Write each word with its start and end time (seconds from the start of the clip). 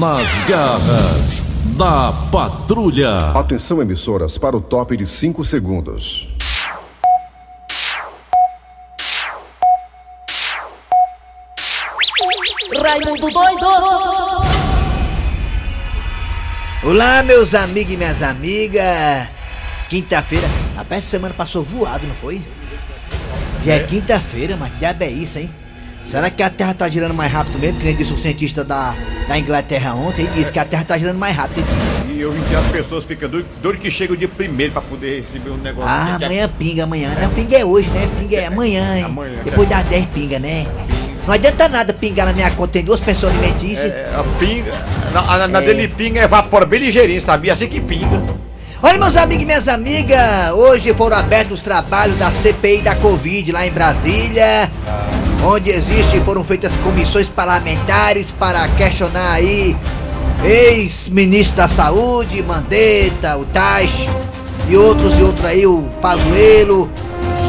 Nas 0.00 0.48
garras 0.48 1.44
da 1.76 2.10
patrulha. 2.32 3.32
Atenção, 3.32 3.82
emissoras, 3.82 4.38
para 4.38 4.56
o 4.56 4.60
top 4.62 4.96
de 4.96 5.04
5 5.04 5.44
segundos. 5.44 6.26
Raimundo 12.82 13.30
doido! 13.30 13.66
Olá, 16.82 17.22
meus 17.24 17.54
amigos 17.54 17.92
e 17.92 17.96
minhas 17.98 18.22
amigas. 18.22 19.28
Quinta-feira. 19.90 20.48
Rapaz, 20.76 21.04
essa 21.04 21.10
semana 21.10 21.34
passou 21.34 21.62
voado, 21.62 22.06
não 22.06 22.14
foi? 22.14 22.40
Já 23.66 23.74
é, 23.74 23.80
quinta-feira, 23.80 24.56
mas 24.56 24.78
diabo 24.78 25.04
é 25.04 25.10
isso, 25.10 25.38
hein? 25.38 25.59
Será 26.06 26.28
que 26.28 26.42
a 26.42 26.50
Terra 26.50 26.74
tá 26.74 26.88
girando 26.88 27.14
mais 27.14 27.30
rápido 27.32 27.58
mesmo? 27.58 27.78
Que 27.78 27.84
nem 27.86 27.94
disse 27.94 28.12
o 28.12 28.18
cientista 28.18 28.64
da, 28.64 28.96
da 29.28 29.38
Inglaterra 29.38 29.94
ontem. 29.94 30.22
Ele 30.22 30.32
disse 30.34 30.52
que 30.52 30.58
a 30.58 30.64
Terra 30.64 30.84
tá 30.84 30.98
girando 30.98 31.18
mais 31.18 31.36
rápido. 31.36 31.58
Ele 31.58 31.66
disse. 31.80 32.12
E 32.18 32.20
eu 32.20 32.32
vi 32.32 32.40
que 32.48 32.54
as 32.56 32.66
pessoas 32.66 33.04
ficam 33.04 33.28
doido 33.28 33.78
que 33.78 33.90
chega 33.90 34.12
o 34.12 34.16
dia 34.16 34.26
primeiro 34.28 34.72
pra 34.72 34.82
poder 34.82 35.20
receber 35.20 35.50
um 35.50 35.56
negócio. 35.56 35.88
Ah, 35.88 36.16
amanhã 36.16 36.48
pinga, 36.58 36.82
amanhã. 36.84 37.10
Não, 37.20 37.30
pinga 37.30 37.56
é 37.56 37.64
hoje, 37.64 37.88
né? 37.90 38.08
Pinga 38.18 38.36
é 38.36 38.46
amanhã, 38.46 38.96
hein? 38.96 39.04
Amanhã, 39.04 39.38
Depois 39.44 39.68
é. 39.68 39.70
das 39.74 39.84
10 39.84 40.06
pinga, 40.06 40.38
né? 40.40 40.66
Não 41.26 41.34
adianta 41.34 41.68
nada 41.68 41.92
pingar 41.92 42.26
na 42.26 42.32
minha 42.32 42.50
conta, 42.50 42.72
tem 42.72 42.82
duas 42.84 42.98
pessoas 42.98 43.32
alimentícias. 43.32 43.92
É, 43.92 44.10
a 44.16 44.24
pinga. 44.40 44.72
Na, 45.12 45.20
a- 45.20 45.48
na 45.48 45.62
É. 45.62 45.64
dele 45.64 45.86
pinga 45.86 46.20
evapora 46.22 46.66
bem 46.66 46.80
ligeirinho, 46.80 47.20
sabia? 47.20 47.52
Assim 47.52 47.68
que 47.68 47.80
pinga. 47.80 48.20
Olha, 48.82 48.98
meus 48.98 49.14
amigos 49.16 49.42
e 49.44 49.46
minhas 49.46 49.68
amigas, 49.68 50.50
hoje 50.54 50.92
foram 50.94 51.18
abertos 51.18 51.58
os 51.58 51.62
trabalhos 51.62 52.18
da 52.18 52.32
CPI 52.32 52.80
da 52.80 52.96
Covid 52.96 53.52
lá 53.52 53.66
em 53.66 53.70
Brasília, 53.70 54.70
onde 55.44 55.70
existe, 55.70 56.20
foram 56.20 56.44
feitas 56.44 56.76
comissões 56.76 57.28
parlamentares 57.28 58.30
para 58.30 58.66
questionar 58.68 59.32
aí 59.32 59.76
ex-ministro 60.44 61.56
da 61.56 61.68
Saúde, 61.68 62.42
Mandetta, 62.42 63.36
o 63.36 63.44
Taish 63.46 64.08
e 64.68 64.76
outros 64.76 65.18
e 65.18 65.22
outros 65.22 65.44
aí, 65.44 65.66
o 65.66 65.82
Pazuello, 66.00 66.90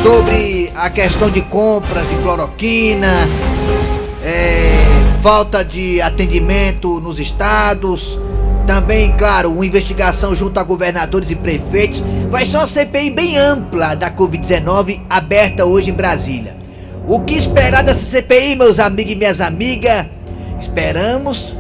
sobre 0.02 0.72
a 0.76 0.90
questão 0.90 1.30
de 1.30 1.42
compra 1.42 2.02
de 2.02 2.16
cloroquina, 2.16 3.28
é, 4.24 4.74
falta 5.22 5.64
de 5.64 6.02
atendimento 6.02 7.00
nos 7.00 7.20
estados. 7.20 8.20
Também, 8.66 9.16
claro, 9.18 9.52
uma 9.52 9.66
investigação 9.66 10.36
junto 10.36 10.60
a 10.60 10.64
governadores 10.64 11.30
e 11.30 11.36
prefeitos. 11.36 12.02
Vai 12.30 12.46
ser 12.46 12.58
uma 12.58 12.68
CPI 12.68 13.12
bem 13.12 13.38
ampla 13.38 13.96
da 13.96 14.10
Covid-19 14.10 15.02
aberta 15.10 15.66
hoje 15.66 15.90
em 15.90 15.94
Brasília. 15.94 16.61
O 17.08 17.22
que 17.22 17.36
esperar 17.36 17.84
dessa 17.84 18.06
CPI, 18.06 18.56
meus 18.56 18.80
amigos 18.80 19.12
e 19.12 19.16
minhas 19.16 19.42
amigas? 19.42 20.06
Esperamos 20.60 21.56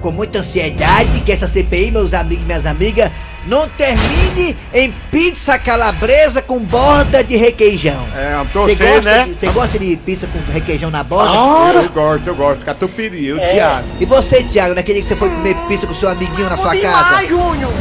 com 0.00 0.10
muita 0.10 0.38
ansiedade 0.40 1.20
que 1.24 1.32
essa 1.32 1.46
CPI, 1.46 1.90
meus 1.90 2.14
amigos 2.14 2.42
e 2.42 2.46
minhas 2.46 2.66
amigas, 2.66 3.10
não 3.46 3.68
termine 3.68 4.56
em 4.74 4.92
pizza 5.10 5.58
calabresa 5.58 6.42
com 6.42 6.60
borda 6.62 7.22
de 7.24 7.36
requeijão. 7.36 8.06
É, 8.14 8.36
Você 8.38 8.52
torcer, 8.52 8.94
gosta, 8.94 9.10
né? 9.10 9.24
de, 9.24 9.34
você 9.34 9.46
gosta 9.52 9.78
de 9.78 9.96
pizza 9.96 10.26
com 10.26 10.52
requeijão 10.52 10.90
na 10.90 11.02
borda? 11.02 11.34
Eu 11.82 11.88
gosto, 11.90 12.26
eu 12.26 12.34
gosto. 12.34 12.64
Catupiry, 12.64 13.26
eu 13.26 13.38
Thiago. 13.38 13.88
E 14.00 14.04
você, 14.04 14.42
Thiago, 14.42 14.74
naquele 14.74 15.00
dia 15.00 15.02
que 15.02 15.08
você 15.08 15.16
foi 15.16 15.30
comer 15.30 15.56
pizza 15.68 15.86
com 15.86 15.94
seu 15.94 16.08
amiguinho 16.08 16.50
na 16.50 16.56
sua 16.56 16.72
casa? 16.82 17.16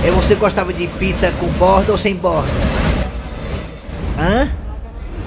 É, 0.06 0.12
você 0.12 0.36
gostava 0.36 0.72
de 0.72 0.88
pizza 0.88 1.32
com 1.40 1.48
borda 1.48 1.92
ou 1.92 1.98
sem 1.98 2.16
borda? 2.16 2.48
Hã? 4.18 4.50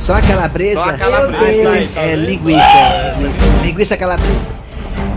Só 0.02 0.14
a 0.14 0.20
calabresa? 0.20 0.82
Só 0.82 0.88
a 0.88 0.92
calabresa, 0.94 1.94
tá 1.94 2.00
é 2.02 2.16
linguiça, 2.16 3.14
linguiça, 3.16 3.44
linguiça 3.62 3.96
calabresa. 3.96 4.62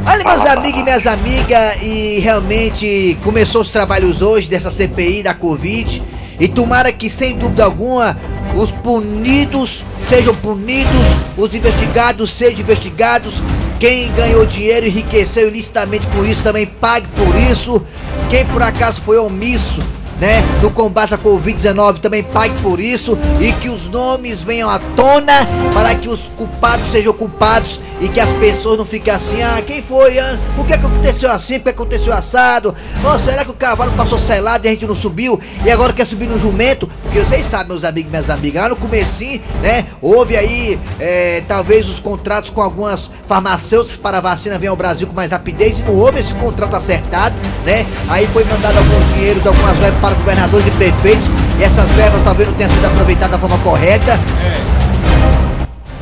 Olha, 0.05 0.23
meus 0.23 0.45
amigos 0.45 0.80
e 0.80 0.83
minhas 0.83 1.08
amigas, 1.08 1.77
e 1.81 2.19
realmente 2.19 3.17
começou 3.23 3.61
os 3.61 3.72
trabalhos 3.72 4.22
hoje 4.22 4.47
dessa 4.47 4.69
CPI 4.69 5.23
da 5.23 5.33
Covid. 5.33 6.03
E 6.39 6.47
tomara 6.47 6.94
que, 6.94 7.09
sem 7.09 7.36
dúvida 7.36 7.64
alguma, 7.64 8.15
os 8.55 8.70
punidos 8.70 9.83
sejam 10.08 10.36
punidos, 10.36 11.02
os 11.36 11.55
investigados 11.55 12.32
sejam 12.32 12.59
investigados. 12.59 13.42
Quem 13.80 14.11
ganhou 14.14 14.45
dinheiro 14.45 14.86
e 14.86 14.89
enriqueceu 14.89 15.48
ilicitamente 15.48 16.05
com 16.08 16.23
isso 16.23 16.43
também 16.43 16.67
pague 16.67 17.08
por 17.08 17.36
isso. 17.52 17.82
Quem 18.30 18.45
por 18.45 18.61
acaso 18.61 19.02
foi 19.02 19.17
omisso 19.17 19.82
né, 20.20 20.42
no 20.61 20.71
combate 20.71 21.14
à 21.14 21.17
Covid-19 21.17 21.99
também 21.99 22.23
pague 22.23 22.53
por 22.61 22.80
isso 22.80 23.17
e 23.39 23.52
que 23.53 23.70
os 23.70 23.87
nomes 23.87 24.42
venham 24.42 24.70
à 24.70 24.80
tona 24.80 25.45
para 25.73 25.95
que 25.95 26.08
os 26.08 26.31
culpados 26.36 26.92
sejam 26.92 27.14
culpados 27.14 27.80
e 28.02 28.09
que 28.09 28.20
as 28.20 28.30
pessoas 28.31 28.77
não 28.77 28.86
fiquem 28.86 29.14
assim, 29.14 29.42
ah, 29.42 29.61
quem 29.65 29.81
foi? 29.81 30.20
Ah, 30.20 30.37
por 30.55 30.65
que, 30.65 30.77
que 30.77 30.86
aconteceu 30.86 31.31
assim? 31.31 31.55
Por 31.55 31.64
que 31.64 31.70
aconteceu 31.70 32.14
assado? 32.14 32.76
Oh, 33.03 33.17
será 33.20 33.45
que 33.45 33.52
o 33.52 33.53
cavalo 33.53 33.92
passou 33.93 34.20
selado 34.20 34.65
e 34.65 34.67
a 34.67 34.71
gente 34.71 34.86
não 34.86 34.95
subiu 34.95 35.39
e 35.64 35.71
agora 35.71 35.93
quer 35.93 36.05
subir 36.05 36.27
no 36.27 36.39
jumento? 36.39 36.89
Porque 37.03 37.20
vocês 37.20 37.45
sabem, 37.45 37.70
meus 37.70 37.83
amigos 37.83 38.09
e 38.09 38.11
minhas 38.11 38.30
amigas, 38.30 38.61
lá 38.61 38.70
no 38.70 38.76
comecinho, 38.76 39.42
né, 39.61 39.86
houve 40.02 40.36
aí 40.36 40.80
é, 40.99 41.42
talvez 41.47 41.87
os 41.87 41.99
contratos 41.99 42.49
com 42.49 42.61
algumas 42.61 43.09
farmacêuticas 43.27 43.97
para 43.97 44.17
a 44.17 44.21
vacina 44.21 44.58
venham 44.58 44.73
ao 44.73 44.77
Brasil 44.77 45.08
com 45.08 45.14
mais 45.14 45.32
rapidez 45.32 45.80
e 45.80 45.83
não 45.83 45.95
houve 45.95 46.20
esse 46.20 46.33
contrato 46.33 46.76
acertado, 46.76 47.36
né? 47.65 47.86
Aí 48.09 48.27
foi 48.27 48.43
mandado 48.43 48.77
alguns 48.77 49.14
dinheiros, 49.14 49.45
algumas 49.45 49.77
verbas 49.77 50.05
para 50.05 50.14
governadores 50.14 50.67
e 50.67 50.71
prefeitos 50.71 51.27
e 51.60 51.64
essas 51.64 51.89
verbas 51.92 52.21
talvez 52.21 52.48
não 52.48 52.55
tenham 52.55 52.70
sido 52.70 52.86
aproveitadas 52.86 53.32
da 53.32 53.39
forma 53.39 53.58
correta. 53.64 54.20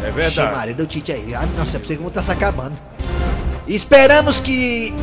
É 0.04 0.12
Vixe, 0.12 0.36
verdade. 0.36 0.56
Maria, 0.56 0.74
deu 0.74 0.86
tite 0.86 1.14
aí. 1.14 1.34
Ai, 1.34 1.48
nossa, 1.58 1.78
é 1.78 1.80
pra 1.80 1.88
você 1.88 1.96
que 1.96 2.12
tá 2.12 2.22
se 2.22 2.32
acabando. 2.32 2.74
Esperamos 3.66 4.42
que 4.42 4.94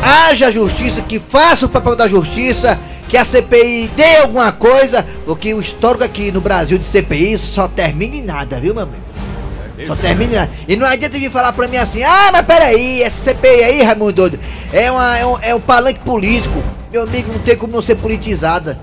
haja 0.00 0.52
justiça, 0.52 1.02
que 1.02 1.18
faça 1.18 1.66
o 1.66 1.68
papel 1.68 1.96
da 1.96 2.06
justiça, 2.06 2.78
que 3.08 3.16
a 3.16 3.24
CPI 3.24 3.90
dê 3.96 4.18
alguma 4.18 4.52
coisa, 4.52 5.04
porque 5.26 5.52
o 5.52 5.60
histórico 5.60 6.04
aqui 6.04 6.30
no 6.30 6.40
Brasil 6.40 6.78
de 6.78 6.84
CPI 6.84 7.36
só 7.38 7.66
termina 7.66 8.14
em 8.14 8.22
nada, 8.22 8.60
viu, 8.60 8.72
meu 8.72 8.84
amigo? 8.84 9.02
Só 9.88 9.96
termina 9.96 10.32
em 10.32 10.36
nada. 10.36 10.50
E 10.68 10.76
não 10.76 10.86
adianta 10.86 11.18
vir 11.18 11.28
falar 11.28 11.52
pra 11.52 11.66
mim 11.66 11.76
assim, 11.76 12.04
ah, 12.04 12.30
mas 12.30 12.46
peraí, 12.46 13.02
essa 13.02 13.32
CPI 13.32 13.64
aí, 13.64 13.82
Raimundo 13.82 14.12
Doido, 14.12 14.38
é, 14.72 14.88
uma, 14.92 15.18
é, 15.18 15.26
um, 15.26 15.38
é 15.42 15.54
um 15.56 15.60
palanque 15.60 15.98
político. 15.98 16.62
Meu 16.94 17.02
amigo, 17.02 17.32
não 17.32 17.40
tem 17.40 17.56
como 17.56 17.72
não 17.72 17.82
ser 17.82 17.96
politizada. 17.96 18.78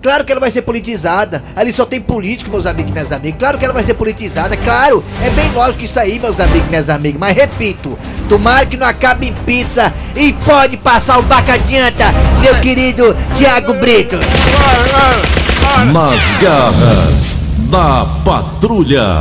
Claro 0.00 0.24
que 0.24 0.30
ela 0.30 0.40
vai 0.40 0.52
ser 0.52 0.62
politizada. 0.62 1.42
Ali 1.56 1.72
só 1.72 1.84
tem 1.84 2.00
político, 2.00 2.48
meus 2.48 2.64
amigos 2.64 2.90
e 2.90 2.92
minhas 2.92 3.10
amigas. 3.10 3.40
Claro 3.40 3.58
que 3.58 3.64
ela 3.64 3.74
vai 3.74 3.82
ser 3.82 3.94
politizada. 3.94 4.56
Claro, 4.56 5.02
é 5.20 5.30
bem 5.30 5.50
lógico 5.50 5.82
isso 5.82 5.98
aí, 5.98 6.20
meus 6.20 6.38
amigos 6.38 6.64
e 6.64 6.70
minhas 6.70 6.88
amigas. 6.88 7.18
Mas 7.18 7.36
repito, 7.36 7.98
tomara 8.28 8.64
que 8.66 8.76
não 8.76 8.86
acabe 8.86 9.26
em 9.26 9.34
pizza. 9.44 9.92
E 10.14 10.32
pode 10.32 10.76
passar 10.76 11.18
o 11.18 11.22
baca 11.22 11.54
adianta, 11.54 12.04
meu 12.40 12.54
querido 12.60 13.16
Tiago 13.36 13.74
Brito. 13.74 14.14
Nas 15.92 16.40
garras 16.40 17.40
da 17.68 18.06
patrulha. 18.24 19.18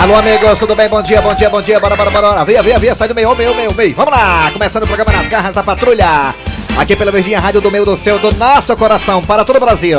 Alô, 0.00 0.16
amigos, 0.16 0.58
tudo 0.58 0.74
bem? 0.74 0.88
Bom 0.88 1.02
dia, 1.02 1.20
bom 1.20 1.34
dia, 1.34 1.50
bom 1.50 1.60
dia. 1.60 1.78
Bora, 1.78 1.94
bora, 1.94 2.10
bora. 2.10 2.42
Via, 2.42 2.62
via, 2.62 2.78
via. 2.78 2.94
Sai 2.94 3.06
do 3.06 3.14
meio, 3.14 3.36
meio, 3.36 3.54
meio, 3.54 3.74
meio. 3.74 3.94
Vamos 3.94 4.10
lá. 4.10 4.50
Começando 4.50 4.84
o 4.84 4.86
programa 4.86 5.12
Nas 5.12 5.28
Garras 5.28 5.52
da 5.52 5.62
Patrulha. 5.62 6.34
Aqui 6.78 6.96
pela 6.96 7.12
Verdinha 7.12 7.38
Rádio 7.38 7.60
do 7.60 7.70
meio 7.70 7.84
do 7.84 7.94
céu, 7.98 8.18
do 8.18 8.34
nosso 8.36 8.74
coração, 8.78 9.22
para 9.22 9.44
todo 9.44 9.56
o 9.56 9.60
Brasil. 9.60 9.98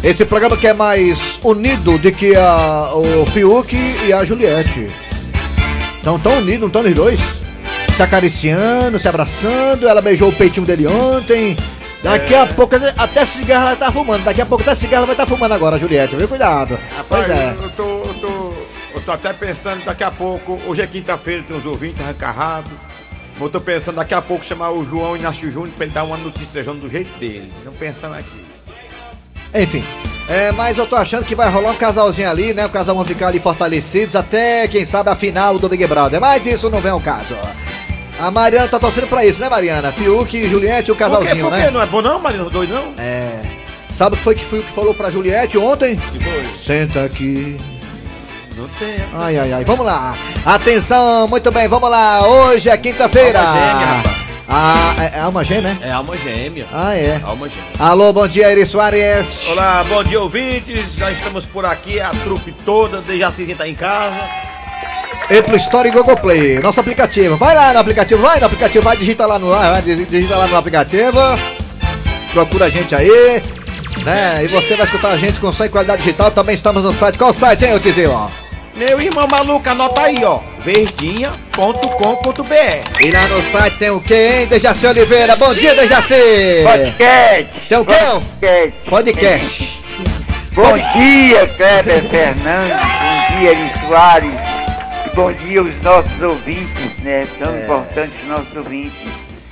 Esse 0.00 0.24
programa 0.24 0.56
que 0.56 0.68
é 0.68 0.72
mais 0.72 1.40
unido 1.42 1.98
do 1.98 2.12
que 2.12 2.36
a, 2.36 2.92
o 2.94 3.26
Fiuk 3.32 3.74
e 4.06 4.12
a 4.12 4.24
Juliette. 4.24 4.88
Não 6.04 6.20
tão 6.20 6.38
unidos, 6.38 6.60
não 6.60 6.68
estão 6.68 6.82
os 6.82 6.94
dois? 6.94 7.20
Se 7.96 8.00
acariciando, 8.00 8.96
se 9.00 9.08
abraçando. 9.08 9.88
Ela 9.88 10.00
beijou 10.00 10.28
o 10.28 10.32
peitinho 10.32 10.64
dele 10.64 10.86
ontem. 10.86 11.56
Daqui 12.02 12.34
a 12.34 12.46
pouco, 12.46 12.74
até 12.96 13.24
cigarro 13.24 13.66
ela 13.66 13.76
tá 13.76 13.90
fumando. 13.90 14.24
Daqui 14.24 14.40
a 14.40 14.46
pouco 14.46 14.62
até 14.62 14.74
cigarro 14.74 15.04
ela 15.04 15.06
vai 15.06 15.14
estar 15.14 15.26
fumando 15.26 15.52
agora, 15.52 15.78
Juliette. 15.78 16.16
Viu? 16.16 16.28
Cuidado. 16.28 16.78
Rapaz, 16.96 17.26
pois 17.26 17.30
é. 17.30 17.54
eu, 17.60 17.70
tô, 17.70 17.82
eu, 17.82 18.14
tô, 18.20 18.41
eu 18.94 19.00
tô 19.00 19.12
até 19.12 19.32
pensando 19.32 19.84
daqui 19.84 20.04
a 20.04 20.10
pouco, 20.10 20.58
hoje 20.66 20.82
é 20.82 20.86
quinta-feira, 20.86 21.42
tem 21.42 21.56
uns 21.56 21.64
ouvintes 21.66 22.00
arrancarrados. 22.02 22.70
Eu 23.40 23.48
tô 23.48 23.60
pensando 23.60 23.96
daqui 23.96 24.14
a 24.14 24.22
pouco 24.22 24.44
chamar 24.44 24.70
o 24.70 24.84
João 24.84 25.16
Inácio 25.16 25.50
Júnior 25.50 25.72
pra 25.76 25.84
ele 25.86 25.94
dar 25.94 26.04
uma 26.04 26.16
notícia 26.16 26.62
do 26.62 26.88
jeito 26.88 27.10
dele. 27.18 27.52
Não 27.64 27.72
pensando 27.72 28.14
aqui. 28.14 28.46
Enfim. 29.54 29.84
É, 30.28 30.52
mas 30.52 30.78
eu 30.78 30.86
tô 30.86 30.94
achando 30.94 31.24
que 31.24 31.34
vai 31.34 31.50
rolar 31.50 31.72
um 31.72 31.76
casalzinho 31.76 32.30
ali, 32.30 32.54
né? 32.54 32.64
O 32.66 32.70
casal 32.70 32.94
vão 32.94 33.04
ficar 33.04 33.28
ali 33.28 33.40
fortalecidos 33.40 34.14
até, 34.14 34.68
quem 34.68 34.84
sabe, 34.84 35.10
a 35.10 35.16
final 35.16 35.58
do 35.58 35.68
Big 35.68 35.84
Brother. 35.86 36.20
Mas 36.20 36.46
isso 36.46 36.70
não 36.70 36.80
vem 36.80 36.92
ao 36.92 37.00
caso. 37.00 37.36
A 38.20 38.30
Mariana 38.30 38.68
tá 38.68 38.78
torcendo 38.78 39.08
pra 39.08 39.26
isso, 39.26 39.40
né, 39.40 39.48
Mariana? 39.48 39.90
Fiuk 39.90 40.36
e 40.36 40.48
Juliette, 40.48 40.92
o 40.92 40.94
Por 40.94 40.98
quê? 41.04 41.10
casalzinho, 41.10 41.44
Por 41.46 41.52
quê? 41.54 41.62
né? 41.62 41.70
Não 41.70 41.82
é 41.82 41.86
bom 41.86 42.00
não, 42.00 42.20
Marino? 42.20 42.48
Doido 42.48 42.72
não? 42.72 42.94
É. 42.96 43.40
Sabe 43.92 44.14
o 44.14 44.18
que 44.18 44.22
foi 44.24 44.34
que 44.36 44.44
Fiuk 44.44 44.70
falou 44.70 44.94
pra 44.94 45.10
Juliette 45.10 45.58
ontem? 45.58 45.96
Que 45.96 46.20
foi? 46.22 46.54
Senta 46.54 47.04
aqui. 47.04 47.56
Não 48.56 48.68
tem. 48.78 48.96
Ai, 49.14 49.38
ai, 49.38 49.52
ai. 49.52 49.64
Vamos 49.64 49.84
lá. 49.86 50.16
Atenção, 50.44 51.26
muito 51.28 51.50
bem, 51.50 51.68
vamos 51.68 51.88
lá. 51.90 52.26
Hoje 52.26 52.68
é 52.68 52.76
quinta-feira. 52.76 53.40
Alma 53.40 53.52
gêmea, 53.60 53.86
rapaz. 53.86 54.22
Ah, 54.54 54.94
é, 54.98 55.18
é 55.18 55.20
alma 55.20 55.44
gêmea, 55.44 55.62
né? 55.62 55.78
É 55.82 55.90
alma 55.92 56.16
gêmea. 56.16 56.66
Ah, 56.72 56.94
é. 56.94 57.20
Alma 57.24 57.48
gêmea. 57.48 57.64
Alô, 57.78 58.12
bom 58.12 58.28
dia, 58.28 58.50
Eri 58.52 58.66
Soares. 58.66 59.46
Olá, 59.48 59.82
bom 59.88 60.04
dia 60.04 60.20
ouvintes. 60.20 60.94
Já 60.96 61.10
estamos 61.10 61.46
por 61.46 61.64
aqui, 61.64 61.98
a 62.00 62.10
trupe 62.22 62.52
toda, 62.64 62.98
desde 63.00 63.24
assim 63.24 63.54
tá 63.54 63.66
em 63.66 63.74
casa. 63.74 64.20
Apple 65.38 65.56
Store 65.56 65.88
e 65.88 65.92
Google 65.92 66.16
Play, 66.16 66.58
nosso 66.60 66.80
aplicativo. 66.80 67.36
Vai 67.36 67.54
lá 67.54 67.72
no 67.72 67.78
aplicativo, 67.78 68.20
vai 68.20 68.38
no 68.38 68.46
aplicativo, 68.46 68.84
vai 68.84 68.96
digita 68.96 69.24
lá 69.26 69.38
no 69.38 69.48
vai, 69.48 69.80
digi- 69.80 70.04
digita 70.04 70.36
lá 70.36 70.46
no 70.46 70.56
aplicativo. 70.56 71.18
Procura 72.34 72.66
a 72.66 72.70
gente 72.70 72.94
aí, 72.94 73.42
né? 74.04 74.40
E 74.44 74.48
você 74.48 74.76
vai 74.76 74.84
escutar 74.84 75.10
a 75.12 75.16
gente 75.16 75.40
com 75.40 75.50
som 75.52 75.64
e 75.64 75.68
qualidade 75.70 76.02
digital. 76.02 76.30
Também 76.30 76.54
estamos 76.54 76.82
no 76.82 76.92
site. 76.92 77.16
Qual 77.16 77.30
o 77.30 77.34
site, 77.34 77.64
hein, 77.64 77.78
Tizinho? 77.78 78.30
Meu 78.74 79.00
irmão 79.00 79.26
maluco, 79.28 79.68
anota 79.68 80.00
aí, 80.02 80.24
ó. 80.24 80.40
verdinha.com.br 80.64 83.00
E 83.00 83.10
lá 83.10 83.26
no 83.28 83.42
site 83.42 83.76
tem 83.78 83.90
o 83.90 84.00
que, 84.00 84.14
hein, 84.14 84.46
Dejaci 84.46 84.86
Oliveira? 84.86 85.36
Bom 85.36 85.52
dia, 85.54 85.74
Dejaci! 85.74 86.14
Podcast. 86.64 87.48
Tem 87.68 87.78
o 87.78 87.84
quê? 87.84 87.94
Podcast. 88.88 88.88
Podcast. 88.88 89.82
Bom 90.54 90.62
Pode- 90.62 90.92
dia, 90.94 91.46
Kleber 91.48 92.02
Fernandes. 92.04 92.76
Bom 92.76 93.38
dia, 93.38 93.50
Eri 93.50 93.70
Soares. 93.86 94.34
E 95.06 95.16
bom 95.16 95.32
dia 95.32 95.60
aos 95.60 95.82
nossos 95.82 96.22
ouvintes, 96.22 96.98
né? 97.02 97.26
Tão 97.38 97.54
É. 97.54 97.64
importantes 97.64 98.26
nossos 98.26 98.56
ouvintes. 98.56 98.92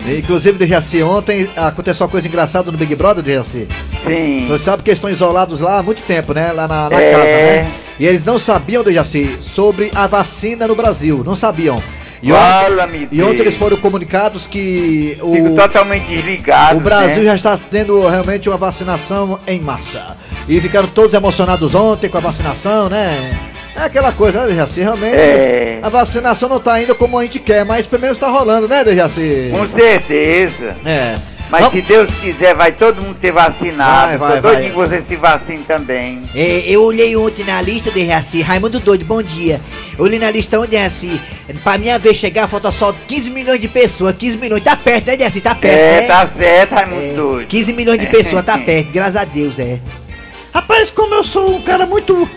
Inclusive, 0.07 0.57
Dejaci, 0.59 1.03
ontem 1.03 1.49
aconteceu 1.57 2.07
uma 2.07 2.11
coisa 2.11 2.27
engraçada 2.27 2.71
no 2.73 2.79
Big 2.79 2.95
Brother, 2.97 3.23
Dejaci. 3.23 3.69
Sim. 4.07 4.47
Você 4.49 4.65
sabe 4.65 4.83
que 4.83 4.89
eles 4.91 4.97
estão 4.99 5.11
isolados 5.11 5.61
lá 5.61 5.79
há 5.79 5.83
muito 5.83 6.03
tempo, 6.03 6.33
né? 6.33 6.53
Lá 6.53 6.67
na, 6.67 6.89
na 6.91 7.01
É. 7.03 7.11
casa, 7.13 7.25
né? 7.25 7.71
E 8.01 8.07
eles 8.07 8.25
não 8.25 8.39
sabiam, 8.39 8.83
Dejaci, 8.83 9.37
sobre 9.43 9.91
a 9.95 10.07
vacina 10.07 10.67
no 10.67 10.75
Brasil. 10.75 11.23
Não 11.23 11.37
sabiam. 11.37 11.81
E, 12.23 12.33
ontem, 12.33 13.09
e 13.13 13.23
ontem 13.23 13.41
eles 13.41 13.57
foram 13.57 13.77
comunicados 13.77 14.47
que 14.47 15.17
Fico 15.17 15.53
o, 15.53 15.57
totalmente 15.57 16.07
desligado. 16.07 16.79
o 16.79 16.81
Brasil 16.81 17.19
né? 17.23 17.29
já 17.29 17.35
está 17.35 17.59
tendo 17.71 18.07
realmente 18.09 18.49
uma 18.49 18.57
vacinação 18.57 19.39
em 19.47 19.61
massa. 19.61 20.17
E 20.49 20.59
ficaram 20.63 20.89
todos 20.89 21.13
emocionados 21.13 21.75
ontem 21.75 22.09
com 22.09 22.17
a 22.17 22.21
vacinação, 22.21 22.89
né? 22.89 23.39
É 23.77 23.83
aquela 23.83 24.13
coisa, 24.13 24.41
né, 24.41 24.47
Dejaci? 24.49 24.81
Realmente, 24.81 25.15
É. 25.17 25.79
a 25.83 25.89
vacinação 25.91 26.49
não 26.49 26.57
está 26.57 26.83
indo 26.83 26.95
como 26.95 27.19
a 27.19 27.23
gente 27.23 27.39
quer, 27.39 27.65
mas 27.67 27.85
pelo 27.87 28.01
menos 28.03 28.17
está 28.17 28.29
rolando, 28.29 28.67
né, 28.67 28.83
Dejaci? 28.83 29.51
Com 29.53 29.67
certeza. 29.79 30.75
É. 30.87 31.17
Mas 31.51 31.65
Vamos- 31.65 31.75
se 31.75 31.83
Deus 31.83 32.09
quiser, 32.21 32.55
vai 32.55 32.71
todo 32.71 33.03
mundo 33.03 33.17
ser 33.21 33.33
vacinado. 33.33 34.19
Vai, 34.19 34.19
vai, 34.19 34.37
Tô 34.37 34.43
vai. 34.43 34.53
doidinho 34.53 34.71
que 34.73 34.79
você 34.79 35.03
se 35.09 35.17
vacine 35.17 35.65
também. 35.67 36.23
É, 36.33 36.63
eu 36.67 36.83
olhei 36.85 37.17
ontem 37.17 37.45
na 37.45 37.61
lista 37.61 37.91
de 37.91 38.01
Reaci, 38.03 38.41
Raimundo 38.41 38.79
Doido, 38.79 39.05
bom 39.05 39.21
dia. 39.21 39.61
Eu 39.99 40.05
olhei 40.05 40.21
na 40.21 40.31
lista 40.31 40.61
onde 40.61 40.77
Reaci, 40.77 41.21
pra 41.65 41.77
minha 41.77 41.99
vez 41.99 42.17
chegar, 42.19 42.47
falta 42.47 42.71
só 42.71 42.95
15 43.09 43.31
milhões 43.31 43.61
de 43.61 43.67
pessoas, 43.67 44.15
15 44.17 44.37
milhões, 44.37 44.63
tá 44.63 44.77
perto, 44.77 45.09
né, 45.09 45.17
Reaci? 45.17 45.41
Tá 45.41 45.55
perto, 45.57 45.75
É, 45.75 46.01
né? 46.03 46.07
tá 46.07 46.29
certo, 46.39 46.73
É, 46.73 46.75
Raimundo 46.77 47.17
Doido. 47.17 47.49
15 47.49 47.73
milhões 47.73 47.99
de 47.99 48.07
pessoas, 48.07 48.45
tá 48.45 48.57
perto, 48.65 48.93
graças 48.93 49.17
a 49.17 49.25
Deus, 49.25 49.59
é. 49.59 49.81
Rapaz, 50.55 50.91
como 50.93 51.15
eu 51.17 51.25
sou 51.25 51.57
um 51.57 51.63
cara 51.63 51.85
muito 51.85 52.29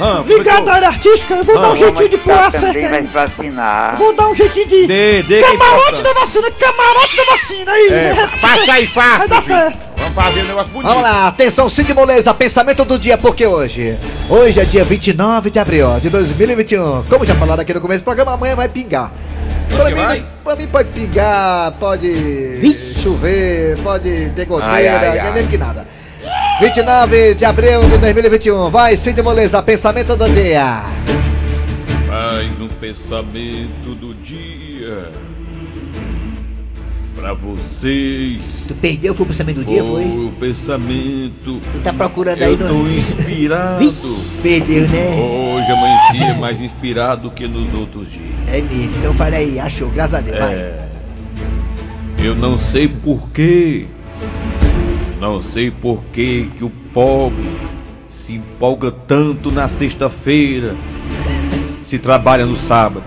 Ah, 0.00 0.22
ligado 0.26 0.68
à 0.68 0.74
área 0.74 0.88
artística, 0.88 1.34
eu 1.34 1.44
vou 1.44 1.60
dar 1.60 1.70
um 1.72 1.76
jeitinho 1.76 2.08
de 2.08 2.18
pular 2.18 2.50
cerca 2.50 2.88
vai 2.88 3.02
vacinar. 3.02 3.96
Vou 3.96 4.14
dar 4.14 4.28
um 4.28 4.34
jeitinho 4.34 4.68
de. 4.68 4.86
Dê, 4.86 5.22
dê 5.22 5.38
que 5.40 5.44
é 5.44 5.56
Camarote 5.56 6.02
da 6.02 6.12
vacina, 6.12 6.50
camarote 6.52 7.16
da 7.16 7.24
vacina 7.24 7.72
aí. 7.72 7.88
É, 7.88 8.28
passa 8.40 8.72
aí 8.72 8.86
fácil. 8.86 9.18
Vai 9.18 9.28
dar 9.28 9.42
certo. 9.42 9.88
Vamos 9.96 10.14
fazer 10.14 10.40
um 10.42 10.44
negócio 10.44 10.70
bonito. 10.72 10.88
Vamos 10.88 11.02
lá, 11.02 11.26
atenção, 11.26 11.68
Cid 11.68 11.92
Moleza, 11.94 12.32
pensamento 12.32 12.84
do 12.84 12.98
dia, 12.98 13.18
porque 13.18 13.46
hoje? 13.46 13.96
Hoje 14.30 14.60
é 14.60 14.64
dia 14.64 14.84
29 14.84 15.50
de 15.50 15.58
abril 15.58 15.98
de 16.00 16.08
2021. 16.08 17.02
Como 17.08 17.24
já 17.24 17.34
falaram 17.34 17.62
aqui 17.62 17.74
no 17.74 17.80
começo 17.80 18.00
do 18.00 18.04
programa, 18.04 18.32
amanhã 18.34 18.54
vai 18.54 18.68
pingar. 18.68 19.10
Pra 19.68 19.90
mim, 19.90 20.24
pra 20.44 20.56
mim 20.56 20.66
pode 20.66 20.88
pingar, 20.90 21.72
pode 21.72 22.94
chover, 23.02 23.76
pode 23.82 24.30
ter 24.30 24.46
goteira, 24.46 24.72
Ai, 24.72 24.88
ai, 24.88 25.16
não 25.30 25.36
é 25.36 25.40
ai. 25.40 25.46
que 25.46 25.58
nada. 25.58 25.86
29 26.60 27.34
de 27.34 27.44
abril 27.44 27.80
de 27.88 27.98
2021, 27.98 28.70
vai, 28.70 28.96
Cid 28.96 29.22
Moleza, 29.22 29.62
pensamento 29.62 30.16
do 30.16 30.28
dia. 30.28 30.82
Mais 32.08 32.60
um 32.60 32.68
pensamento 32.68 33.94
do 33.94 34.14
dia. 34.14 35.10
Pra 37.14 37.32
vocês. 37.32 38.40
Tu 38.66 38.74
perdeu, 38.74 39.14
foi 39.14 39.24
o 39.24 39.28
pensamento 39.28 39.56
do 39.56 39.64
dia, 39.64 39.84
foi? 39.84 40.04
O 40.04 40.32
pensamento. 40.38 41.60
Tu 41.72 41.80
tá 41.82 41.92
procurando 41.92 42.42
aí 42.42 42.52
Eu 42.52 42.58
tô 42.58 42.88
inspirado. 42.88 43.94
Perdeu, 44.42 44.88
né? 44.88 45.16
Hoje 45.16 45.72
amanheci 45.72 46.40
mais 46.40 46.60
inspirado 46.60 47.30
que 47.30 47.46
nos 47.46 47.74
outros 47.74 48.10
dias. 48.10 48.24
É 48.48 48.62
mesmo, 48.62 48.96
então 48.96 49.12
fala 49.14 49.36
aí, 49.36 49.60
achou, 49.60 49.90
graças 49.90 50.14
a 50.14 50.20
Deus, 50.20 50.38
vai. 50.38 50.74
Eu 52.22 52.34
não 52.34 52.56
sei 52.58 52.88
porquê. 52.88 53.86
Não 55.20 55.42
sei 55.42 55.70
porquê 55.70 56.48
que 56.56 56.64
o 56.64 56.70
pobre 56.70 57.50
se 58.08 58.34
empolga 58.34 58.90
tanto 58.90 59.50
na 59.50 59.68
sexta-feira. 59.68 60.74
Se 61.84 61.98
trabalha 61.98 62.44
no 62.46 62.56
sábado. 62.56 63.04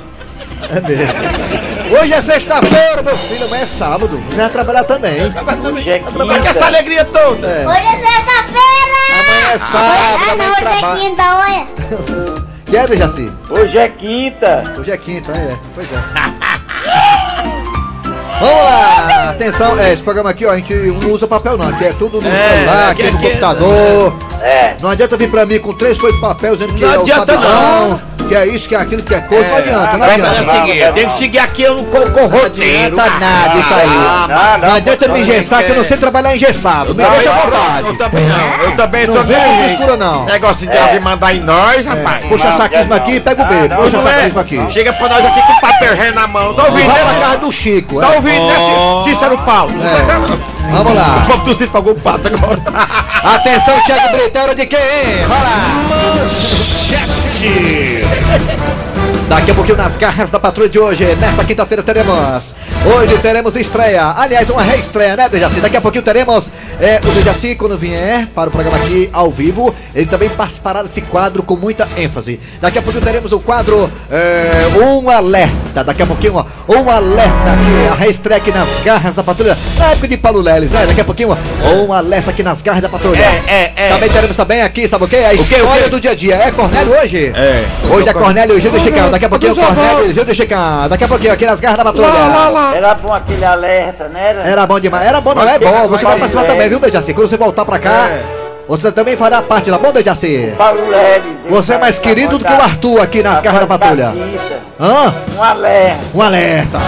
É 0.69 0.81
mesmo. 0.81 1.99
Hoje 2.01 2.13
é 2.13 2.21
sexta-feira, 2.21 3.01
meu 3.03 3.17
filho, 3.17 3.45
amanhã 3.45 3.63
é 3.63 3.65
sábado. 3.65 4.17
Você 4.17 4.35
vai 4.35 4.49
trabalhar 4.49 4.83
também. 4.85 5.13
Hoje 5.23 5.89
é 5.89 6.01
Mas 6.25 6.41
que 6.41 6.47
essa 6.47 6.65
alegria 6.65 7.03
toda. 7.05 7.47
É. 7.47 7.67
Hoje 7.67 7.77
é 7.79 7.95
sexta-feira! 7.97 9.01
Amanhã 9.11 9.51
é 9.53 9.57
sábado, 9.57 9.91
Ah, 9.91 10.15
amanhã 10.15 10.35
não, 10.37 10.45
hoje 10.45 10.61
é 10.61 10.69
trabalha. 10.79 10.99
quinta, 11.01 11.23
olha! 11.35 12.41
Que 12.71 12.77
é, 12.77 12.87
Dejaci? 12.87 13.29
Hoje 13.49 13.77
é 13.77 13.89
quinta. 13.89 14.63
Hoje 14.79 14.91
é 14.91 14.97
quinta, 14.97 15.33
é. 15.33 15.57
Pois 15.75 15.87
é. 15.91 15.95
Vamos 18.41 18.63
lá! 18.63 19.29
Atenção, 19.29 19.79
é, 19.79 19.93
esse 19.93 20.03
programa 20.03 20.29
aqui, 20.31 20.45
ó, 20.45 20.51
a 20.51 20.57
gente 20.57 20.73
não 20.73 21.11
usa 21.11 21.27
papel 21.27 21.57
não, 21.57 21.69
aqui 21.69 21.85
é 21.85 21.93
tudo 21.93 22.19
no 22.21 22.27
É, 22.27 22.31
celular, 22.59 22.89
aqui 22.91 23.01
aqui 23.03 23.11
no 23.11 23.19
é- 23.19 23.21
computador. 23.29 24.13
É. 24.41 24.75
Não 24.81 24.89
adianta 24.89 25.15
vir 25.17 25.29
pra 25.29 25.45
mim 25.45 25.59
com 25.59 25.73
três 25.73 25.97
folhas 25.97 26.15
de 26.15 26.21
papel 26.21 26.55
dizendo 26.55 26.73
que 26.73 26.81
Não 26.81 26.93
é 26.93 26.97
o 26.97 27.01
adianta 27.01 27.33
sabidão, 27.33 28.01
que 28.31 28.37
é 28.37 28.47
isso, 28.47 28.69
que 28.69 28.75
é 28.75 28.79
aquilo, 28.79 29.03
que 29.03 29.13
é 29.13 29.19
coisa, 29.21 29.43
não 29.49 29.57
adianta, 29.57 29.97
não 29.97 30.05
é 30.05 30.13
adianta. 30.13 30.41
o 30.41 30.55
seguinte, 30.55 30.77
eu 30.79 30.93
tenho 30.93 31.09
que 31.09 31.17
seguir 31.19 31.39
aqui, 31.39 31.63
eu 31.63 31.75
não 31.75 31.83
corro 31.85 32.29
Não 32.31 32.45
adianta 32.45 33.09
nada 33.19 33.59
isso 33.59 33.73
aí. 33.73 33.87
Não, 33.89 34.67
Não 34.69 34.75
adianta 34.75 35.07
me 35.09 35.19
engessar 35.21 35.63
que 35.63 35.71
eu 35.71 35.75
não 35.75 35.83
sei 35.83 35.97
trabalhar 35.97 36.33
engessado. 36.35 36.95
Me 36.95 37.03
deixa 37.03 37.29
à 37.29 37.35
Eu 37.37 37.43
vontade. 37.43 37.97
também 37.97 38.25
não. 38.25 38.63
Eu 38.63 38.71
também 38.77 39.07
Não 39.07 39.13
sou 39.15 39.23
com 39.23 39.29
desse 39.29 39.63
frescura 39.63 39.97
não. 39.97 40.23
Negócio 40.25 40.67
de 40.67 40.77
alguém 40.77 40.99
mandar 41.01 41.33
em 41.35 41.39
nós, 41.41 41.85
rapaz. 41.85 42.25
Puxa 42.25 42.49
Não, 42.51 42.57
saquismo 42.57 42.85
não. 42.89 42.95
aqui 42.97 43.11
e 43.15 43.19
pega 43.19 43.43
o 43.43 43.45
beijo. 43.47 43.67
não, 43.67 43.77
Puxa 43.77 43.97
Não 43.97 44.07
é? 44.07 44.13
saquismo 44.15 44.39
aqui. 44.39 44.65
Chega 44.71 44.93
pra 44.93 45.09
nós 45.09 45.25
aqui 45.25 45.41
com 45.41 45.59
papel 45.59 45.95
ré 45.95 46.11
na 46.11 46.27
mão. 46.27 46.53
Tá 46.53 46.63
ouvindo, 46.63 46.87
Vai 46.89 47.01
pra 47.01 47.11
né? 47.13 47.19
casa 47.19 47.37
do 47.37 47.51
Chico. 47.51 47.99
Tá 47.99 48.13
é. 48.13 48.15
ouvindo, 48.15 48.45
né, 48.47 48.55
Cí- 49.03 49.09
Cícero 49.11 49.37
Paulo? 49.39 49.73
É. 49.83 50.71
Vamos 50.71 50.93
lá. 50.95 51.25
Como 51.27 51.43
tu 51.43 51.51
Cícero 51.51 51.71
pagou 51.71 51.91
o 51.93 51.99
pato 51.99 52.27
agora. 52.27 52.61
Atenção, 53.23 53.79
Thiago 53.83 54.11
Brito, 54.11 54.37
é 54.37 54.55
de 54.55 54.65
quem? 54.65 54.79
Vai 55.27 55.41
lá. 55.41 55.81
Daqui 59.31 59.49
a 59.49 59.55
pouquinho 59.55 59.77
nas 59.77 59.95
garras 59.95 60.29
da 60.29 60.37
patrulha 60.37 60.67
de 60.67 60.77
hoje, 60.77 61.05
nesta 61.15 61.45
quinta-feira 61.45 61.81
teremos. 61.81 62.53
Hoje 62.97 63.17
teremos 63.19 63.55
estreia, 63.55 64.13
aliás, 64.17 64.49
uma 64.49 64.61
reestreia, 64.61 65.15
né, 65.15 65.29
Dejaci? 65.29 65.61
Daqui 65.61 65.77
a 65.77 65.81
pouquinho 65.81 66.03
teremos 66.03 66.51
é, 66.81 66.99
o 67.01 67.11
Dejaci, 67.11 67.55
quando 67.55 67.77
vier 67.77 68.27
para 68.35 68.49
o 68.49 68.51
programa 68.51 68.75
aqui 68.75 69.09
ao 69.13 69.31
vivo, 69.31 69.73
ele 69.95 70.05
também 70.05 70.27
participará 70.27 70.83
desse 70.83 70.99
quadro 70.99 71.43
com 71.43 71.55
muita 71.55 71.87
ênfase. 71.95 72.41
Daqui 72.59 72.79
a 72.79 72.81
pouquinho 72.81 73.05
teremos 73.05 73.31
o 73.31 73.39
quadro 73.39 73.89
é, 74.11 74.77
Um 74.77 75.09
Alerta. 75.09 75.81
Daqui 75.81 76.01
a 76.01 76.05
pouquinho, 76.05 76.35
ó, 76.35 76.45
um 76.67 76.91
alerta 76.91 77.31
aqui, 77.31 77.87
a 77.89 77.95
reestreia 77.95 78.41
aqui 78.41 78.51
nas 78.51 78.81
garras 78.83 79.15
da 79.15 79.23
patrulha, 79.23 79.57
na 79.77 79.91
época 79.91 80.09
de 80.09 80.17
Paulo 80.17 80.41
Leles, 80.41 80.69
né? 80.69 80.85
Daqui 80.85 80.99
a 80.99 81.05
pouquinho, 81.05 81.29
ó, 81.31 81.73
um 81.75 81.93
alerta 81.93 82.31
aqui 82.31 82.43
nas 82.43 82.61
garras 82.61 82.81
da 82.81 82.89
patrulha. 82.89 83.17
É, 83.17 83.43
é, 83.47 83.73
é. 83.77 83.89
Também 83.89 84.09
teremos 84.09 84.35
também 84.35 84.61
aqui, 84.61 84.89
sabe 84.89 85.05
o 85.05 85.07
quê? 85.07 85.17
A 85.17 85.29
quê, 85.29 85.35
o 85.35 85.41
história 85.41 85.83
quê? 85.83 85.89
do 85.89 86.01
dia 86.01 86.11
a 86.11 86.15
dia. 86.15 86.35
É 86.35 86.51
Cornélio 86.51 86.93
hoje? 86.99 87.31
É. 87.33 87.65
Hoje 87.89 88.09
é 88.09 88.13
Cornélio 88.13 88.57
e 88.57 88.59
Gil 88.59 88.71
do 88.71 88.79
Chicão. 88.79 89.20
Daqui 89.21 89.25
a 89.25 89.29
pouquinho 89.29 89.53
o 89.53 89.55
Cornélio 89.55 90.13
Gil 90.13 90.25
do 90.25 90.33
Chicão. 90.33 90.89
Daqui 90.89 91.03
a 91.03 91.07
pouquinho 91.07 91.33
aqui 91.33 91.45
nas 91.45 91.59
garras 91.59 91.77
da 91.77 91.83
patrulha. 91.83 92.07
Era 92.75 92.95
bom 92.95 93.13
aquele 93.13 93.45
alerta, 93.45 94.07
né? 94.07 94.29
Era? 94.29 94.47
Era 94.49 94.65
bom 94.65 94.79
demais. 94.79 95.07
Era 95.07 95.21
bom, 95.21 95.35
não 95.35 95.47
é 95.47 95.59
bom. 95.59 95.87
Você 95.89 96.03
vai 96.03 96.17
participar 96.17 96.45
também, 96.45 96.67
viu, 96.67 96.79
Dejaci? 96.79 97.13
Quando 97.13 97.29
você 97.29 97.37
voltar 97.37 97.63
pra 97.63 97.77
cá, 97.77 98.09
você 98.67 98.91
também 98.91 99.15
fará 99.15 99.41
parte 99.43 99.69
lá. 99.69 99.77
Bom, 99.77 99.91
Dejaci? 99.91 100.53
Você 101.49 101.73
é 101.73 101.77
mais 101.77 101.99
querido 101.99 102.39
do 102.39 102.45
que 102.45 102.51
o 102.51 102.61
Arthur 102.61 102.99
aqui 103.01 103.21
nas 103.21 103.41
garras 103.41 103.59
da 103.59 103.67
patrulha. 103.67 104.11
Hã? 104.79 105.13
Um 105.37 105.43
alerta. 105.43 106.01
Um 106.15 106.21
alerta. 106.21 106.79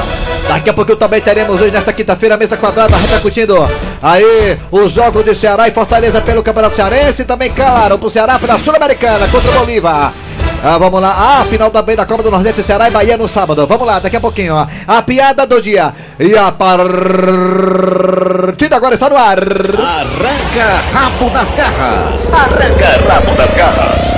Daqui 0.48 0.72
a 0.72 0.74
pouquinho 0.74 0.98
também 0.98 1.22
teremos 1.22 1.62
hoje, 1.62 1.72
nesta 1.72 1.94
quinta-feira, 1.94 2.34
a 2.36 2.38
mesa 2.38 2.58
quadrada 2.58 2.98
repercutindo 2.98 3.56
aí 4.02 4.58
os 4.72 4.92
jogos 4.92 5.24
de 5.24 5.36
Ceará 5.36 5.68
e 5.68 5.72
Fortaleza 5.72 6.20
pelo 6.20 6.42
Campeonato 6.44 6.75
Cearense 6.75 7.22
e 7.22 7.25
também, 7.25 7.52
claro, 7.52 7.98
pro 7.98 8.10
Ceará 8.10 8.40
pela 8.40 8.58
Sul-Americana 8.58 9.28
contra 9.28 9.52
o 9.52 9.54
Bolívar. 9.60 10.12
Ah, 10.65 10.77
vamos 10.77 11.01
lá, 11.01 11.13
ah, 11.13 11.43
final 11.43 11.70
também 11.70 11.93
da 11.93 12.05
Copa 12.05 12.24
do 12.24 12.32
Nordeste, 12.32 12.63
Ceará 12.63 12.88
e 12.88 12.91
Bahia 12.91 13.17
no 13.17 13.27
sábado. 13.27 13.67
Vamos 13.67 13.86
lá, 13.86 14.00
daqui 14.00 14.15
a 14.15 14.22
pouquinho, 14.22 14.55
ó. 14.55 14.65
A 14.88 15.01
piada 15.01 15.46
do 15.46 15.62
dia. 15.62 15.93
E 16.17 16.38
a 16.38 16.53
partida 16.53 16.77
agora 18.77 18.93
está 18.93 19.10
no 19.10 19.17
ar. 19.17 19.39
Arranca 19.39 20.82
rabo 20.93 21.29
das 21.32 21.53
garras. 21.53 22.32
Arranca 22.32 22.98
rabo 23.10 23.36
das 23.36 23.53
garras. 23.53 24.15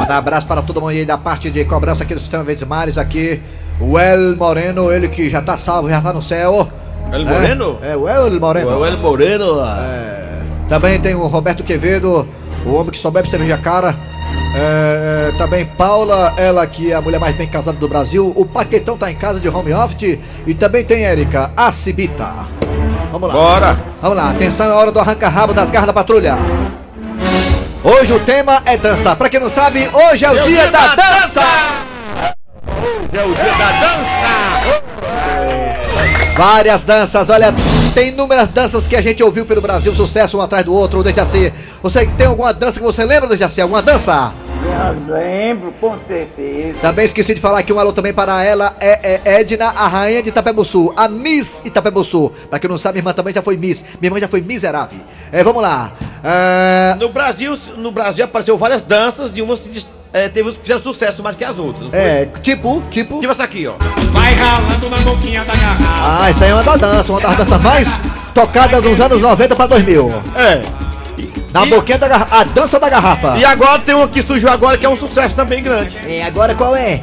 Mandar 0.00 0.16
um 0.16 0.18
abraço 0.18 0.48
para 0.48 0.62
todo 0.62 0.80
mundo 0.80 0.90
aí 0.90 1.06
da 1.06 1.16
parte 1.16 1.48
de 1.48 1.64
cobrança 1.64 2.02
aqui 2.02 2.12
do 2.12 2.18
Sistema 2.18 2.42
Verdes 2.42 2.66
Mares 2.66 2.98
aqui. 2.98 3.40
O 3.80 3.96
El 3.96 4.34
Moreno, 4.34 4.90
ele 4.90 5.06
que 5.06 5.30
já 5.30 5.40
tá 5.40 5.56
salvo, 5.56 5.88
já 5.88 6.00
tá 6.00 6.12
no 6.12 6.20
céu. 6.20 6.68
El 7.12 7.24
Moreno? 7.24 7.78
É, 7.80 7.92
é 7.92 7.96
o 7.96 8.08
El 8.08 8.40
Moreno. 8.40 8.80
O 8.80 8.84
El 8.84 8.96
Moreno. 8.96 9.60
É. 9.64 10.40
Também 10.68 10.98
tem 10.98 11.14
o 11.14 11.24
Roberto 11.28 11.62
Quevedo, 11.62 12.26
o 12.66 12.74
homem 12.74 12.90
que 12.90 12.98
só 12.98 13.12
bebe 13.12 13.30
cerveja 13.30 13.56
cara. 13.58 13.94
É, 14.54 15.28
é, 15.28 15.38
também 15.38 15.64
Paula, 15.64 16.34
ela 16.36 16.66
que 16.66 16.90
é 16.90 16.94
a 16.94 17.00
mulher 17.00 17.20
mais 17.20 17.36
bem 17.36 17.46
casada 17.46 17.78
do 17.78 17.88
Brasil. 17.88 18.32
O 18.34 18.44
Paquetão 18.46 18.96
tá 18.96 19.10
em 19.10 19.14
casa 19.14 19.38
de 19.40 19.48
home 19.48 19.72
office. 19.72 20.18
E 20.46 20.54
também 20.54 20.84
tem 20.84 21.04
Érica, 21.04 21.52
a 21.56 21.70
Cibita. 21.72 22.46
Vamos 23.12 23.28
lá. 23.28 23.34
Bora. 23.34 23.78
Vamos 24.00 24.16
lá, 24.16 24.30
atenção, 24.30 24.70
é 24.70 24.74
hora 24.74 24.92
do 24.92 25.00
arranca-rabo 25.00 25.52
das 25.52 25.70
garras 25.70 25.88
da 25.88 25.92
patrulha. 25.92 26.36
Hoje 27.82 28.12
o 28.12 28.20
tema 28.20 28.62
é 28.64 28.76
dança. 28.76 29.14
Pra 29.16 29.28
quem 29.28 29.40
não 29.40 29.48
sabe, 29.48 29.88
hoje 29.92 30.24
é 30.24 30.30
o 30.30 30.42
dia, 30.42 30.70
da, 30.70 30.94
dança. 30.94 31.42
É 33.12 33.24
o 33.24 33.34
dia 33.34 33.44
da 33.44 33.70
dança. 33.80 34.88
Várias 36.36 36.84
danças, 36.84 37.30
olha, 37.30 37.52
tem 37.98 38.08
inúmeras 38.10 38.48
danças 38.50 38.86
que 38.86 38.94
a 38.94 39.00
gente 39.02 39.20
ouviu 39.24 39.44
pelo 39.44 39.60
Brasil, 39.60 39.92
sucesso 39.92 40.38
um 40.38 40.40
atrás 40.40 40.64
do 40.64 40.72
outro, 40.72 41.02
desde 41.02 41.20
assim. 41.20 41.50
Você 41.82 42.06
tem 42.06 42.28
alguma 42.28 42.54
dança 42.54 42.78
que 42.78 42.86
você 42.86 43.04
lembra, 43.04 43.26
desde 43.26 43.42
assim? 43.42 43.60
Alguma 43.60 43.82
dança? 43.82 44.32
Eu 44.62 45.14
lembro, 45.16 45.72
com 45.80 45.96
certeza. 46.06 46.78
Também 46.80 47.04
esqueci 47.06 47.34
de 47.34 47.40
falar 47.40 47.58
aqui 47.58 47.72
um 47.72 47.78
alô 47.80 47.92
também 47.92 48.12
para 48.12 48.44
ela, 48.44 48.76
é, 48.78 49.20
é 49.24 49.40
Edna, 49.40 49.66
a 49.66 49.88
rainha 49.88 50.22
de 50.22 50.28
Itapebuçu, 50.28 50.92
a 50.96 51.08
Miss 51.08 51.60
Itapebuçu. 51.64 52.30
Pra 52.48 52.60
quem 52.60 52.70
não 52.70 52.78
sabe, 52.78 52.94
minha 52.98 53.00
irmã 53.00 53.12
também 53.12 53.34
já 53.34 53.42
foi 53.42 53.56
Miss, 53.56 53.82
minha 54.00 54.06
irmã 54.10 54.20
já 54.20 54.28
foi 54.28 54.42
miserável. 54.42 55.00
É, 55.32 55.42
vamos 55.42 55.60
lá. 55.60 55.90
É, 56.22 56.94
No 57.00 57.08
Brasil, 57.08 57.58
no 57.78 57.90
Brasil 57.90 58.24
apareceu 58.24 58.56
várias 58.56 58.80
danças 58.82 59.32
e 59.34 59.42
umas 59.42 59.58
se 59.58 59.68
dis- 59.70 59.86
é, 60.12 60.28
teve 60.28 60.48
uns 60.48 60.56
que 60.56 60.62
fizeram 60.62 60.82
sucesso 60.82 61.22
mais 61.22 61.36
que 61.36 61.44
as 61.44 61.58
outras. 61.58 61.92
é, 61.92 62.26
tipo, 62.42 62.82
tipo. 62.90 63.18
Tipo 63.20 63.32
essa 63.32 63.44
aqui, 63.44 63.66
ó. 63.66 63.74
Vai 64.10 64.34
ralando 64.34 64.88
na 64.90 64.96
boquinha 64.98 65.44
da 65.44 65.54
garrafa. 65.54 66.24
Ah, 66.24 66.30
isso 66.30 66.44
aí 66.44 66.50
é 66.50 66.54
uma 66.54 66.62
das 66.62 66.80
danças, 66.80 67.08
uma 67.08 67.20
das 67.20 67.36
danças 67.36 67.62
mais 67.62 67.88
tocadas 68.34 68.82
dos 68.82 69.00
anos 69.00 69.20
90 69.20 69.56
para 69.56 69.66
2000. 69.66 70.22
É. 70.36 70.62
Na 71.52 71.64
boquinha 71.66 71.98
da 71.98 72.08
garrafa, 72.08 72.36
a 72.36 72.44
dança 72.44 72.78
da 72.78 72.88
garrafa. 72.88 73.36
E 73.38 73.44
agora 73.44 73.78
tem 73.80 73.94
um 73.94 74.06
que 74.06 74.22
surgiu 74.22 74.48
agora 74.50 74.76
que 74.78 74.84
é 74.86 74.88
um 74.88 74.96
sucesso 74.96 75.34
também 75.34 75.62
grande. 75.62 75.96
É, 76.06 76.22
agora 76.24 76.54
qual 76.54 76.74
é? 76.76 77.00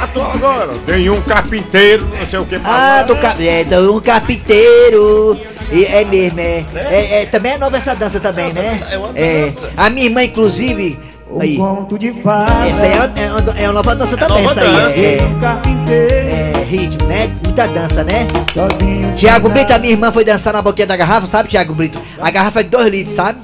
Atual 0.00 0.32
agora. 0.32 0.68
Tem 0.86 1.10
um 1.10 1.20
carpinteiro, 1.22 2.06
não 2.18 2.26
sei 2.26 2.38
o 2.38 2.46
que. 2.46 2.58
Ah, 2.64 3.02
do, 3.02 3.16
cap... 3.16 3.46
é, 3.46 3.64
do 3.64 3.96
um 3.96 4.00
carpinteiro. 4.00 5.38
E 5.72 5.84
é 5.84 6.04
mesmo, 6.04 6.40
é. 6.40 6.64
é. 6.74 7.22
é, 7.22 7.26
Também 7.26 7.52
é 7.52 7.58
nova 7.58 7.76
essa 7.76 7.94
dança 7.94 8.18
também, 8.18 8.52
né? 8.52 8.80
É 8.90 8.98
uma 8.98 9.10
É. 9.14 9.46
dança. 9.46 9.70
A 9.76 9.90
minha 9.90 10.06
irmã, 10.06 10.22
inclusive. 10.24 10.98
Aí. 11.38 11.56
Conto 11.56 11.98
de 11.98 12.12
fada. 12.14 12.66
Essa 12.66 12.84
aí 12.84 12.92
é, 12.92 12.96
é, 13.24 13.30
uma- 13.32 13.60
é 13.60 13.64
uma 13.66 13.72
nova 13.74 13.94
dança 13.94 14.16
também, 14.16 14.42
nova 14.42 14.60
essa 14.60 14.68
aí. 14.70 14.76
dança. 14.76 14.98
É, 14.98 15.40
Carpinteiro. 15.40 16.14
é, 16.14 16.52
é 16.60 16.64
ritmo, 16.68 17.06
né? 17.06 17.30
Muita 17.44 17.68
dança, 17.68 18.02
né? 18.04 18.26
Sozinho. 18.52 19.12
Tiago 19.14 19.48
Brito, 19.48 19.72
a 19.72 19.78
minha 19.78 19.92
irmã 19.92 20.10
foi 20.10 20.24
dançar 20.24 20.52
na 20.52 20.62
boquinha 20.62 20.86
da 20.86 20.96
garrafa, 20.96 21.26
sabe, 21.26 21.48
Tiago 21.48 21.74
Brito? 21.74 22.00
A 22.20 22.30
garrafa 22.30 22.60
é 22.60 22.62
de 22.62 22.68
2 22.70 22.88
litros, 22.88 23.14
sabe? 23.14 23.38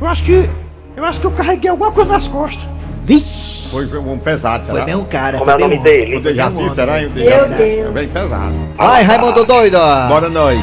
Eu 0.00 0.06
acho 0.06 0.22
que. 0.24 0.48
Eu 0.96 1.04
acho 1.04 1.20
que 1.20 1.26
eu 1.26 1.30
carreguei 1.30 1.70
alguma 1.70 1.90
coisa 1.90 2.12
nas 2.12 2.28
costas. 2.28 2.66
Vixe, 3.04 3.68
Foi 3.70 3.84
um 3.98 4.16
pesado, 4.18 4.64
será? 4.64 4.76
foi 4.78 4.86
bem 4.86 4.94
um 4.94 5.04
cara. 5.04 5.36
Como 5.38 5.50
é 5.50 5.56
o 5.56 5.58
nome 5.58 5.76
um- 5.78 5.82
dele? 5.82 6.16
O 6.16 6.20
Dejaci, 6.20 6.68
será? 6.70 6.92
O 6.98 7.00
Meu? 7.00 7.10
Deus. 7.10 7.30
É 7.30 7.90
bem 7.90 8.08
pesado. 8.08 8.54
Vai, 8.76 9.02
Raimundo 9.02 9.44
doido. 9.44 9.78
Bora 10.08 10.28
nós. 10.28 10.60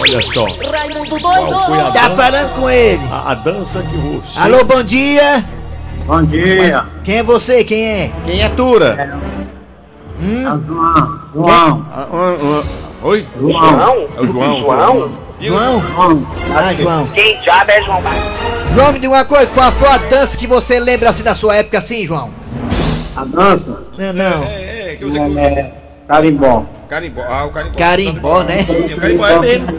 Olha 0.00 0.20
só. 0.32 0.46
Raimundo 0.46 1.10
doido 1.18 1.54
a 1.54 1.90
Tá 1.92 2.08
dança, 2.08 2.16
falando 2.16 2.54
com 2.56 2.68
ele. 2.70 3.00
a, 3.10 3.30
a 3.30 3.34
dança 3.34 3.82
que 3.82 3.96
você... 3.96 4.38
Alô, 4.40 4.64
bom 4.64 4.82
dia. 4.82 5.44
Bom 6.06 6.24
dia. 6.24 6.84
Quem 7.04 7.18
é 7.18 7.22
você? 7.22 7.62
Quem 7.62 7.84
é? 7.86 8.12
Quem 8.24 8.42
é 8.42 8.48
Tura? 8.48 9.16
Hum? 10.20 10.42
João. 10.66 11.20
João. 11.34 11.86
Ah, 11.92 12.08
ah, 12.10 12.36
ah. 12.40 12.62
Oi? 13.02 13.26
João. 13.38 14.08
É 14.16 14.20
o 14.20 14.26
João. 14.26 14.62
João? 14.64 15.10
João? 15.40 15.80
João. 15.80 16.26
Ah, 16.54 16.72
João. 16.74 17.06
Quem 17.08 17.40
diabo 17.40 17.70
é 17.70 17.82
João 17.82 18.00
Marcos? 18.00 18.72
João, 18.72 18.92
me 18.92 18.98
diga 18.98 19.12
uma 19.12 19.24
coisa. 19.24 19.46
Qual 19.48 19.72
foi 19.72 19.88
a 19.88 19.98
dança 19.98 20.36
que 20.36 20.46
você 20.46 20.80
lembra 20.80 21.10
assim 21.10 21.22
da 21.22 21.34
sua 21.34 21.56
época 21.56 21.78
assim, 21.78 22.06
João? 22.06 22.30
A 23.14 23.24
dança 23.24 23.82
Não, 23.98 24.12
não. 24.12 24.44
É, 24.44 24.92
é, 24.92 24.96
que 24.96 25.04
você... 25.04 25.18
é 25.18 25.72
carimbó. 26.08 26.64
Carimbó. 26.88 27.22
Ah, 27.28 27.44
o 27.46 27.50
carimbó. 27.50 27.78
Carimbó, 27.78 28.42
né? 28.44 28.64
O 28.68 29.00
carimbó 29.00 29.26
é 29.26 29.38
mesmo. 29.40 29.78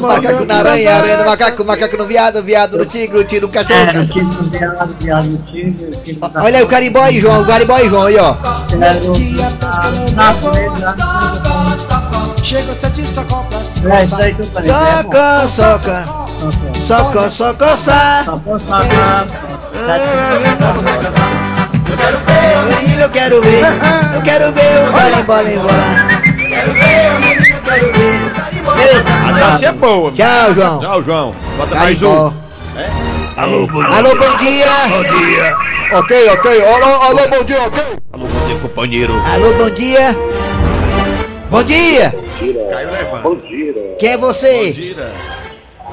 Macaco 0.00 0.44
na 0.46 0.56
aranha, 0.56 0.94
aranha 0.94 1.16
no 1.18 1.24
macaco, 1.26 1.64
macaco 1.64 1.96
no 1.96 2.06
viado, 2.06 2.42
viado 2.42 2.78
no 2.78 2.86
tigre, 2.86 3.18
o 3.18 3.24
tigre 3.24 3.46
no 3.46 3.52
cachorro. 3.52 3.80
É, 3.80 3.92
tigre, 3.92 4.24
viado, 4.50 4.96
viado, 4.98 5.26
no 5.26 5.38
tigre, 5.42 6.20
Olha 6.36 6.58
aí 6.58 6.64
o 6.64 6.68
carimbó 6.68 7.02
aí, 7.02 7.20
João. 7.20 7.42
O 7.42 7.46
carimbó 7.46 7.74
aí, 7.74 7.88
João. 7.88 8.06
Aí, 8.06 8.16
ó. 8.16 8.34
Chega, 12.46 12.72
sete, 12.72 13.04
soca 13.04 13.34
pra 13.50 13.58
cima 13.64 13.92
É, 13.98 14.04
isso 14.04 14.14
aí 14.14 14.32
que 14.32 14.40
eu 14.40 14.44
falei. 14.46 14.70
Soca, 14.70 15.48
soca. 15.48 16.04
Soca, 16.86 17.28
soca, 17.28 17.76
sa. 17.76 18.24
É, 22.28 22.76
menino, 22.76 23.02
eu 23.02 23.10
quero 23.10 23.42
ver. 23.42 23.64
Eu 24.14 24.22
quero 24.22 24.52
ver 24.52 24.88
o 24.88 24.92
carimbó 24.92 25.34
lá 25.34 25.52
embolar. 25.52 26.22
Quero 26.48 26.72
ver, 26.72 27.10
o 27.10 27.20
menino, 27.20 27.56
eu 27.56 27.62
quero 27.62 27.92
ver. 27.92 28.22
A 29.26 29.32
dança 29.32 29.66
é 29.66 29.72
boa. 29.72 30.12
Tchau, 30.12 30.54
João. 30.54 30.78
Tchau, 30.78 31.02
João. 31.02 31.34
Bota 31.56 31.74
mais 31.74 31.98
Carimbó. 31.98 32.28
um. 32.28 33.40
Alô, 33.42 33.66
bom 33.66 33.82
dia. 33.82 33.96
Alô, 33.98 34.14
bom 34.14 34.36
dia. 34.36 34.66
Bom 34.88 35.02
dia. 35.02 35.56
Ok, 35.98 36.30
ok. 36.30 36.64
Alô, 36.64 37.02
alô, 37.06 37.28
bom 37.28 37.42
dia, 37.44 37.60
ok. 37.62 37.82
Alô, 38.12 38.26
bom 38.28 38.46
dia, 38.46 38.56
companheiro. 38.60 39.20
Alô, 39.34 39.52
bom 39.54 39.70
dia. 39.70 40.16
Bom 41.50 41.64
dia. 41.64 42.25
Caiu 42.38 42.90
levando. 42.90 43.22
Bom 43.22 43.34
dia. 43.36 43.96
Quem 43.98 44.10
é 44.10 44.18
você? 44.18 44.72
Tira. 44.72 45.10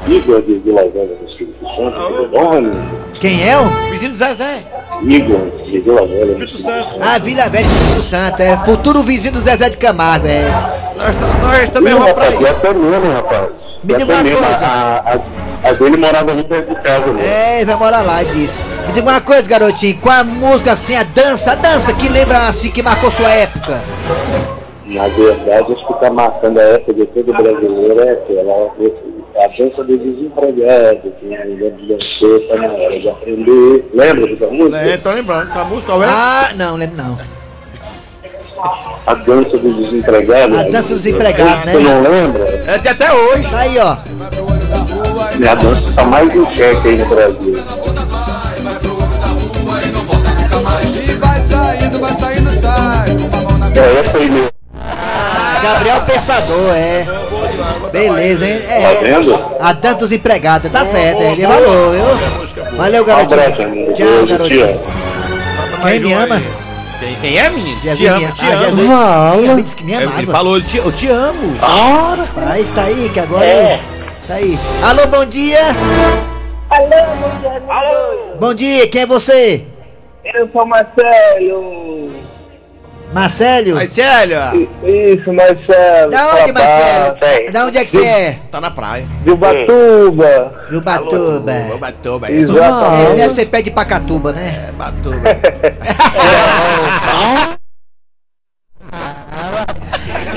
Igor 0.07 0.41
de 0.41 0.55
Vila 0.59 0.81
Velha 0.89 1.15
do 1.15 1.25
Espírito 1.25 1.65
Santo. 1.75 3.19
Quem 3.19 3.49
é? 3.49 3.57
o? 3.57 3.69
Vizinho 3.91 4.11
do 4.11 4.17
Zezé. 4.17 4.63
Igor 5.03 5.45
de 5.65 5.79
Vila 5.79 6.05
Velha 6.05 6.25
do 6.25 6.31
Espírito 6.31 6.57
Santo. 6.57 6.89
Ah, 6.99 7.17
Vila 7.19 7.47
Velha 7.47 7.65
do 7.65 7.71
Espírito 7.71 8.03
Santo. 8.03 8.41
É 8.41 8.57
futuro 8.65 9.01
vizinho 9.03 9.33
do 9.33 9.39
Zezé 9.39 9.69
de 9.69 9.77
Camargo, 9.77 10.27
é. 10.27 10.43
Nós, 10.97 11.15
nós 11.41 11.69
também 11.69 11.93
vamos 11.93 12.11
pra 12.11 12.23
rapaz, 12.25 12.45
aí. 12.45 12.51
até 12.51 12.73
mesmo, 12.73 13.13
rapaz. 13.13 13.49
Me 13.83 13.93
diga 13.95 14.13
uma 14.13 14.23
mesmo. 14.23 14.37
coisa. 14.39 14.65
A, 14.65 15.13
a, 15.63 15.69
a 15.69 15.73
dele 15.73 15.97
morava 15.97 16.31
ali 16.31 16.43
perto 16.43 16.69
de 16.69 16.81
casa, 16.81 17.13
né? 17.13 17.25
É, 17.25 17.55
ele 17.57 17.65
vai 17.65 17.75
morar 17.75 18.01
lá, 18.01 18.23
disse. 18.23 18.61
Me 18.87 18.93
diga 18.93 19.09
uma 19.09 19.21
coisa, 19.21 19.47
garotinho. 19.47 19.97
Qual 19.99 20.15
a 20.15 20.23
música 20.23 20.73
assim, 20.73 20.95
a 20.95 21.03
dança, 21.03 21.53
a 21.53 21.55
dança 21.55 21.93
que 21.93 22.09
lembra 22.09 22.47
assim, 22.47 22.69
que 22.69 22.83
marcou 22.83 23.09
sua 23.09 23.29
época? 23.29 23.81
Na 24.93 25.07
verdade, 25.07 25.73
acho 25.73 25.87
que 25.87 25.93
tá 25.99 26.11
marcando 26.11 26.59
a 26.59 26.63
época 26.63 26.93
de 26.93 27.05
todo 27.07 27.33
brasileiro 27.33 27.99
é 27.99 28.11
aquela. 28.11 28.71
A 29.35 29.47
dança 29.47 29.83
do 29.83 29.97
desempregado, 29.97 31.11
que 31.19 31.35
ainda 31.35 31.71
dançou, 31.71 32.39
tá 32.47 32.55
na 32.55 32.71
hora 32.71 32.99
de 32.99 33.09
aprender. 33.09 33.89
Lembra 33.91 34.27
dessa 34.27 34.47
música? 34.53 34.77
É, 34.77 34.97
tô 34.97 35.11
lembrando. 35.11 35.49
Essa 35.49 35.63
música, 35.63 35.87
qual 35.87 36.03
é? 36.03 36.07
Ah, 36.07 36.51
não, 36.55 36.75
lembro 36.75 36.97
não. 36.97 37.17
A 39.07 39.13
dança 39.15 39.57
dos 39.57 39.75
desempregados. 39.75 40.57
A 40.57 40.63
dança 40.63 40.87
dos 40.89 41.01
desempregados, 41.01 41.65
né? 41.65 41.73
Você 41.73 41.79
não 41.79 42.01
lembra? 42.03 42.43
É 42.67 42.77
de 42.77 42.87
até 42.87 43.11
hoje. 43.11 43.49
Tá 43.49 43.59
aí, 43.59 43.79
ó. 43.79 43.97
É 45.43 45.49
a 45.49 45.55
dança 45.55 45.81
que 45.81 45.93
tá 45.93 46.05
mais 46.05 46.35
em 46.35 46.45
xeque 46.55 46.87
aí 46.87 46.97
no 46.97 47.05
Brasil. 47.07 47.53
E 50.95 51.13
vai 51.13 51.41
saindo, 51.41 51.99
vai 51.99 52.13
saindo, 52.13 52.51
sai. 52.51 53.09
É 53.75 53.99
essa 53.99 54.17
aí 54.17 54.29
mesmo. 54.29 54.52
Gabriel 55.63 56.01
Pensador, 56.01 56.75
é. 56.75 57.05
Beleza, 57.91 58.45
hein? 58.47 58.59
Tá 58.59 58.73
É. 58.73 58.93
vendo? 58.95 59.39
A 59.59 59.73
dança 59.73 59.95
dos 59.95 60.11
empregados, 60.11 60.71
tá 60.71 60.83
certo, 60.85 61.21
é. 61.21 61.31
Ele 61.31 61.43
falou, 61.43 61.91
viu? 61.91 62.75
Valeu, 62.77 63.01
abraço, 63.03 63.27
garotinho. 63.27 63.93
Tchau, 63.93 64.07
te 64.25 64.25
garotinho. 64.31 64.81
Quem 65.83 65.99
me 65.99 66.13
ama? 66.13 66.41
Quem, 66.99 67.15
quem 67.15 67.37
é, 67.37 67.49
menino? 67.49 67.81
Jesus 67.81 67.99
Te 67.99 68.05
amo, 68.07 68.25
me- 68.27 68.31
te 68.33 68.45
ah, 68.45 68.59
amo. 68.67 68.77
Jesus-. 68.77 69.49
Ele 69.51 69.61
disse 69.63 69.75
que 69.75 69.83
me 69.83 69.93
Ele 69.93 70.03
amava. 70.05 70.31
falou, 70.31 70.55
eu 70.57 70.63
te, 70.63 70.77
eu 70.77 70.91
te 70.91 71.07
amo. 71.09 71.57
Rapaz, 71.59 72.71
tá 72.71 72.83
aí, 72.83 73.09
que 73.13 73.19
agora. 73.19 73.45
É. 73.45 73.79
Tá 74.27 74.35
aí. 74.35 74.57
Alô, 74.81 75.07
bom 75.07 75.25
dia. 75.25 75.59
Alô, 76.69 76.89
bom 76.89 77.39
dia, 77.41 77.61
Alô. 77.67 78.35
Bom 78.39 78.53
dia, 78.53 78.87
quem 78.87 79.01
é 79.01 79.05
você? 79.05 79.65
Eu 80.23 80.49
sou 80.53 80.65
Marcelo. 80.65 82.11
Marcelo? 83.13 83.75
Marcelo, 83.75 84.67
Isso, 84.83 85.31
Marcelo. 85.31 86.09
Da 86.09 86.35
onde, 86.35 86.51
Papai. 86.51 86.99
Marcelo? 86.99 87.51
Da 87.51 87.65
onde 87.65 87.77
é 87.77 87.85
que 87.85 87.91
você 87.91 88.05
é? 88.05 88.39
tá 88.51 88.59
na 88.59 88.71
praia. 88.71 89.05
De 89.23 89.29
Ubatuba. 89.29 90.61
Do 90.69 90.81
Batuba. 90.81 91.53
Ô, 91.73 91.77
Batuba, 91.77 92.27
é 92.27 92.31
Exatamente. 92.33 93.11
É, 93.11 93.15
deve 93.15 93.33
ser 93.35 93.45
pé 93.45 93.61
de 93.61 93.71
Pacatuba, 93.71 94.33
né? 94.33 94.71
Batuba. 94.75 95.19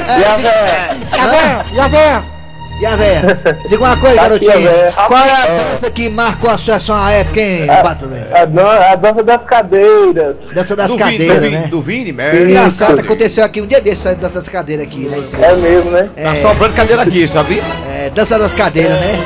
E 0.08 0.24
a 0.24 0.36
véia? 0.36 0.96
Hã? 1.12 1.64
E 1.74 1.80
a 1.80 1.88
véia? 1.88 2.35
E 2.78 2.84
a 2.84 2.94
véia? 2.94 3.38
Diga 3.70 3.82
uma 3.84 3.96
coisa, 3.96 4.16
Tá 4.20 4.22
garotinho. 4.22 4.70
a. 4.96 5.02
Qual 5.06 5.24
é 5.24 5.32
a 5.32 5.46
dança 5.46 5.90
que 5.90 6.10
marcou 6.10 6.50
a 6.50 6.58
sua 6.58 6.78
sua 6.78 7.10
época, 7.10 7.40
hein? 7.40 7.66
A, 7.70 8.44
dan- 8.44 8.66
a 8.92 8.94
dança 8.96 9.22
das 9.22 9.42
cadeiras. 9.46 10.36
Dança 10.54 10.76
das 10.76 10.90
do 10.90 10.96
Vini, 10.98 11.10
cadeiras, 11.26 11.38
do 11.38 11.40
Vini, 11.42 11.56
né? 11.62 11.66
do 11.68 11.80
Vini, 11.82 12.12
merda. 12.12 12.38
Engraçado, 12.40 13.00
aconteceu 13.00 13.44
aqui 13.44 13.62
um 13.62 13.66
dia 13.66 13.80
desses, 13.80 14.04
essa 14.04 14.14
dança 14.14 14.40
das 14.40 14.48
cadeiras 14.50 14.86
aqui, 14.86 15.00
né? 15.08 15.22
É 15.40 15.54
mesmo, 15.54 15.90
né? 15.90 16.10
Tá 16.14 16.36
É, 16.36 16.42
sobrando 16.42 16.74
cadeira 16.74 17.02
aqui, 17.02 17.26
sabia? 17.26 17.62
é, 17.88 18.10
dança 18.10 18.38
das 18.38 18.52
cadeiras, 18.52 19.00
né? 19.00 19.24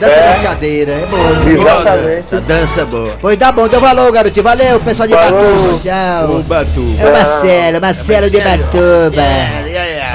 Dança 0.00 0.14
É. 0.14 0.28
das 0.30 0.38
cadeiras, 0.40 1.02
é 1.04 1.06
bom. 1.06 1.48
Exatamente. 1.48 2.18
Essa 2.18 2.40
dança 2.40 2.84
boa. 2.84 3.16
Pois 3.20 3.38
dá 3.38 3.52
bom, 3.52 3.68
deu 3.68 3.80
valor, 3.80 4.10
garotinho. 4.10 4.42
Valeu, 4.42 4.80
pessoal 4.80 5.06
de. 5.06 5.14
Batuba. 5.14 5.38
O 5.40 5.78
Tchau. 5.78 6.42
Batuba. 6.42 7.00
É 7.00 7.06
o 7.06 7.12
Marcelo, 7.12 7.80
Marcelo 7.80 8.28
de 8.30 8.40
Batuba. 8.40 9.22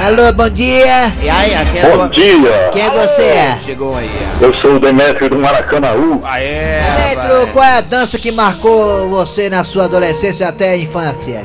Alô, 0.05 0.31
bom 0.33 0.49
dia. 0.49 1.11
E 1.21 1.29
aí, 1.29 1.55
aqui 1.55 1.77
é 1.79 1.89
Bom 1.89 2.07
do... 2.07 2.13
dia, 2.13 2.69
Quem 2.71 2.81
é 2.83 2.89
você? 2.91 3.65
Chegou 3.65 3.95
aí. 3.95 4.09
eu 4.39 4.53
sou 4.55 4.75
o 4.75 4.79
Demétrio 4.79 5.29
do 5.29 5.39
Maracanaú. 5.39 6.21
Aê, 6.23 6.79
Pedro, 7.09 7.47
qual 7.51 7.65
é 7.65 7.77
a 7.77 7.81
dança 7.81 8.17
que 8.19 8.31
marcou 8.31 9.09
você 9.09 9.49
na 9.49 9.63
sua 9.63 9.85
adolescência 9.85 10.47
até 10.47 10.69
a 10.69 10.77
infância? 10.77 11.43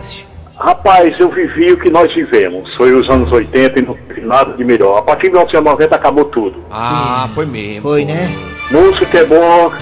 Rapaz, 0.59 1.19
eu 1.19 1.31
vivi 1.31 1.73
o 1.73 1.79
que 1.79 1.91
nós 1.91 2.13
vivemos. 2.15 2.73
Foi 2.77 2.93
os 2.95 3.09
anos 3.09 3.33
80 3.33 3.81
e 3.81 3.83
não 3.83 3.95
teve 4.07 4.21
nada 4.21 4.53
de 4.53 4.63
melhor. 4.65 4.99
A 4.99 5.03
partir 5.03 5.25
de 5.25 5.31
1990 5.31 5.97
acabou 5.97 6.27
tudo. 6.27 6.63
Ah, 6.71 7.29
foi 7.35 7.47
mesmo. 7.47 7.83
Foi, 7.83 8.05
né? 8.05 8.29
Música 8.71 9.19
é 9.19 9.25
bom, 9.25 9.73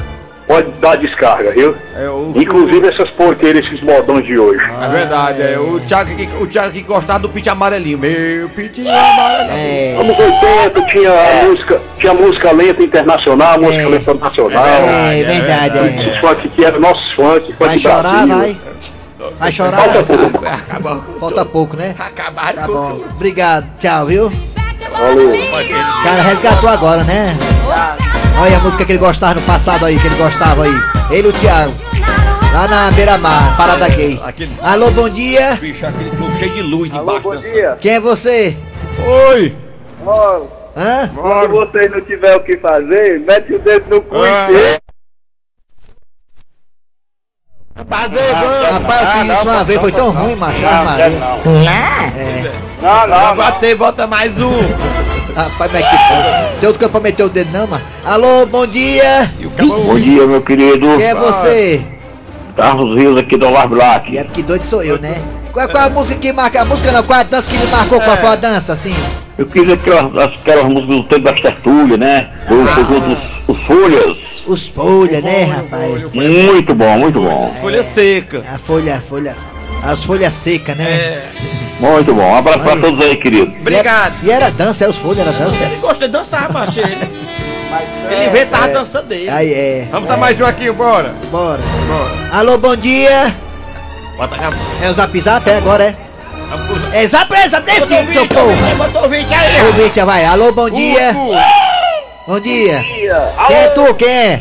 pode 0.51 0.69
dar 0.81 0.97
descarga, 0.97 1.53
viu? 1.53 1.77
É, 1.97 2.09
o, 2.09 2.33
Inclusive 2.35 2.89
essas 2.89 3.09
porqueiras, 3.11 3.65
esses 3.65 3.81
modões 3.83 4.25
de 4.27 4.37
hoje. 4.37 4.61
É 4.83 4.89
verdade, 4.89 5.43
é. 5.43 5.57
O 5.57 5.79
Thiago 5.79 6.17
que, 6.17 6.29
o 6.43 6.47
Thiago 6.49 6.73
que 6.73 6.83
gostava 6.83 7.21
do 7.21 7.29
pitch 7.29 7.47
amarelinho. 7.47 7.99
Meu 7.99 8.49
pitch 8.49 8.81
amarelinho. 8.81 9.57
É. 9.57 9.97
Anos 10.01 10.19
80 10.19 10.83
tinha 10.87 11.11
a 11.13 11.45
música, 11.45 11.81
tinha 12.01 12.15
música 12.15 12.51
lenta 12.51 12.83
internacional, 12.83 13.61
música 13.61 13.83
É. 13.83 13.87
lenta 13.87 14.15
nacional. 14.15 14.67
É 14.67 15.23
verdade, 15.23 15.79
Esses 16.01 16.17
é. 16.17 16.21
funk 16.21 16.49
que 16.49 16.65
eram 16.65 16.81
nossos 16.81 17.13
funk, 17.13 17.55
Vai 17.57 17.69
funk 17.69 17.79
chorar, 17.83 18.27
Brasil. 18.27 18.37
vai? 18.37 18.57
Vai 19.39 19.53
chorar? 19.53 19.77
Falta 19.83 20.03
pouco. 20.03 20.47
Acabou 20.47 21.03
Falta 21.21 21.45
pouco, 21.45 21.77
né? 21.77 21.95
Acabaram 21.97 22.57
Tá 22.61 22.67
bom. 22.67 22.91
tudo. 22.91 23.05
Obrigado, 23.15 23.71
tchau, 23.79 24.07
viu? 24.07 24.33
Valeu. 24.91 25.29
O 25.29 26.03
cara 26.03 26.23
resgatou 26.23 26.69
agora, 26.71 27.05
né? 27.05 27.27
Olha 28.41 28.57
a 28.57 28.61
música 28.61 28.85
que 28.85 28.93
ele 28.93 28.99
gostava 28.99 29.35
no 29.35 29.43
passado 29.43 29.85
aí, 29.85 29.99
que 29.99 30.07
ele 30.07 30.15
gostava 30.17 30.65
aí. 30.65 30.73
Ele 31.11 31.27
e 31.29 31.31
o 31.31 31.33
Thiago. 31.33 31.73
Lá 32.53 32.67
na 32.67 32.91
beira-mar, 32.93 33.57
parada 33.57 33.89
gay. 33.91 34.19
Aquele 34.25 34.51
Alô, 34.63 34.91
bom 34.93 35.09
dia. 35.09 35.55
bicho, 35.57 35.87
aquele 35.87 36.11
clube 36.11 36.37
cheio 36.37 36.53
de 36.55 36.63
luz 36.63 36.93
Alô, 36.93 37.21
bom 37.21 37.35
dançando. 37.35 37.53
dia. 37.53 37.79
Quem 37.81 37.93
é 37.93 38.01
você? 38.01 38.57
Oi! 39.31 39.57
Ó, 40.07 40.41
Hã? 40.77 41.11
quando 41.15 41.51
vocês 41.51 41.91
não 41.91 42.01
tiverem 42.01 42.37
o 42.39 42.43
que 42.43 42.57
fazer, 42.57 43.21
mete 43.21 43.53
o 43.55 43.59
dedo 43.59 43.91
no 43.91 44.01
cu 44.03 44.17
Ah. 44.17 44.49
e 44.51 44.55
deixa. 44.55 44.81
Rapaz, 47.77 48.13
eu 48.13 49.13
fiz 49.13 49.33
isso 49.39 49.49
uma 49.49 49.65
vez, 49.65 49.81
foi 49.81 49.93
tão 49.93 50.11
ruim, 50.11 50.35
macho. 50.37 50.59
Ah, 50.67 50.85
Maria. 50.85 51.05
É. 51.07 52.53
Não, 52.83 53.07
não, 53.07 53.27
não. 53.27 53.37
Botei, 53.37 53.75
bota 53.75 54.07
mais 54.07 54.33
um. 54.41 55.20
Rapaz, 55.35 55.73
mas 55.73 55.83
que 55.89 55.97
foda. 56.09 56.53
Tem 56.61 56.67
outro 56.67 56.79
que 56.79 56.85
eu 56.85 56.91
pra 56.91 57.01
meter 57.01 57.23
o 57.25 57.29
dedo 57.29 57.51
não, 57.53 57.67
mano. 57.67 57.83
Alô, 58.05 58.47
bom 58.47 58.67
dia. 58.67 59.31
E 59.39 59.47
o 59.47 59.51
cabo... 59.51 59.69
Bom 59.85 59.97
dia, 59.97 60.27
meu 60.27 60.43
querido. 60.43 60.87
Quem 60.97 61.07
é 61.07 61.15
você? 61.15 61.83
Carlos 62.57 62.99
Rios 62.99 63.17
aqui 63.19 63.37
do 63.37 63.49
Lar 63.49 63.67
E 63.67 63.69
Black. 63.69 64.19
é 64.19 64.25
porque 64.25 64.43
doido 64.43 64.65
sou 64.67 64.83
eu, 64.83 64.99
né? 64.99 65.23
Qual, 65.53 65.69
qual 65.69 65.87
a 65.87 65.91
música 65.91 66.19
que 66.19 66.33
marca? 66.33 66.61
A 66.63 66.65
música 66.65 66.93
não, 66.93 67.03
qual 67.03 67.21
a 67.21 67.23
dança 67.23 67.51
que 67.51 67.57
me 67.57 67.67
marcou? 67.67 68.01
Qual 68.01 68.17
foi 68.17 68.29
a 68.29 68.37
dança, 68.37 68.73
assim? 68.73 68.95
Eu 69.39 69.47
quis 69.47 69.69
aquelas, 69.71 70.27
aquelas 70.35 70.65
músicas 70.65 70.97
do 70.97 71.03
tempo 71.05 71.23
das 71.23 71.41
tertúlias, 71.41 71.99
né? 71.99 72.29
Os, 72.49 72.77
os, 72.79 73.09
os, 73.09 73.57
os 73.57 73.67
Folhas. 73.67 74.17
Os 74.47 74.67
folhas, 74.69 75.23
né, 75.23 75.45
rapaz? 75.45 76.13
Muito 76.13 76.75
bom, 76.75 76.99
muito 76.99 77.21
bom. 77.21 77.55
Folha 77.61 77.85
seca. 77.95 78.43
A 78.53 78.59
folha, 78.59 78.97
a 78.97 79.01
folha. 79.01 79.37
As 79.83 80.05
folhas 80.05 80.35
secas, 80.35 80.77
né? 80.77 80.85
É. 80.85 81.23
Muito 81.81 82.15
bom. 82.15 82.23
Um 82.23 82.37
abraço 82.37 82.61
pra 82.61 82.77
todos 82.77 83.05
aí, 83.05 83.17
querido. 83.17 83.53
Obrigado. 83.61 84.15
E 84.23 84.31
era 84.31 84.51
dança, 84.51 84.85
é 84.85 84.89
os 84.89 84.97
folhas, 84.97 85.21
era 85.21 85.33
dança. 85.33 85.65
Ele 85.65 85.77
gosta 85.77 86.07
de 86.07 86.13
dançar, 86.13 86.53
macho. 86.53 86.79
Ele, 86.79 86.97
ele 88.11 88.27
inventava 88.27 88.65
a 88.65 88.69
dança 88.69 89.03
dele. 89.03 89.31
Aí 89.31 89.53
é. 89.53 89.89
Vamos 89.91 90.09
dar 90.09 90.19
mais 90.19 90.39
um 90.39 90.45
aqui, 90.45 90.71
bora. 90.71 91.15
Bora. 91.31 91.63
Bora. 91.89 92.39
Alô, 92.39 92.59
bom 92.59 92.77
dia. 92.77 93.35
Bota 94.17 94.35
a 94.35 94.85
É 94.85 94.91
o 94.91 94.95
zap 94.95 95.19
zap, 95.21 95.49
é 95.49 95.57
agora, 95.57 95.85
é? 95.85 95.97
É 96.93 97.07
zap, 97.07 97.33
é 97.33 97.49
zap, 97.49 97.71
é 97.71 97.81
sim, 97.81 98.13
seu 98.13 98.27
povo. 98.29 98.53
Botou 98.77 99.07
o 99.07 99.09
vídeo 99.09 99.29
aí. 99.33 100.05
Vai. 100.05 100.25
Alô, 100.27 100.53
bom 100.53 100.69
dia. 100.69 101.13
Uh, 101.13 101.71
Bom 102.27 102.41
dia. 102.41 102.81
Dia. 102.81 103.33
Quem 103.47 103.57
é 103.57 103.69
tu? 103.69 103.95
Quem 103.95 104.09
é? 104.09 104.41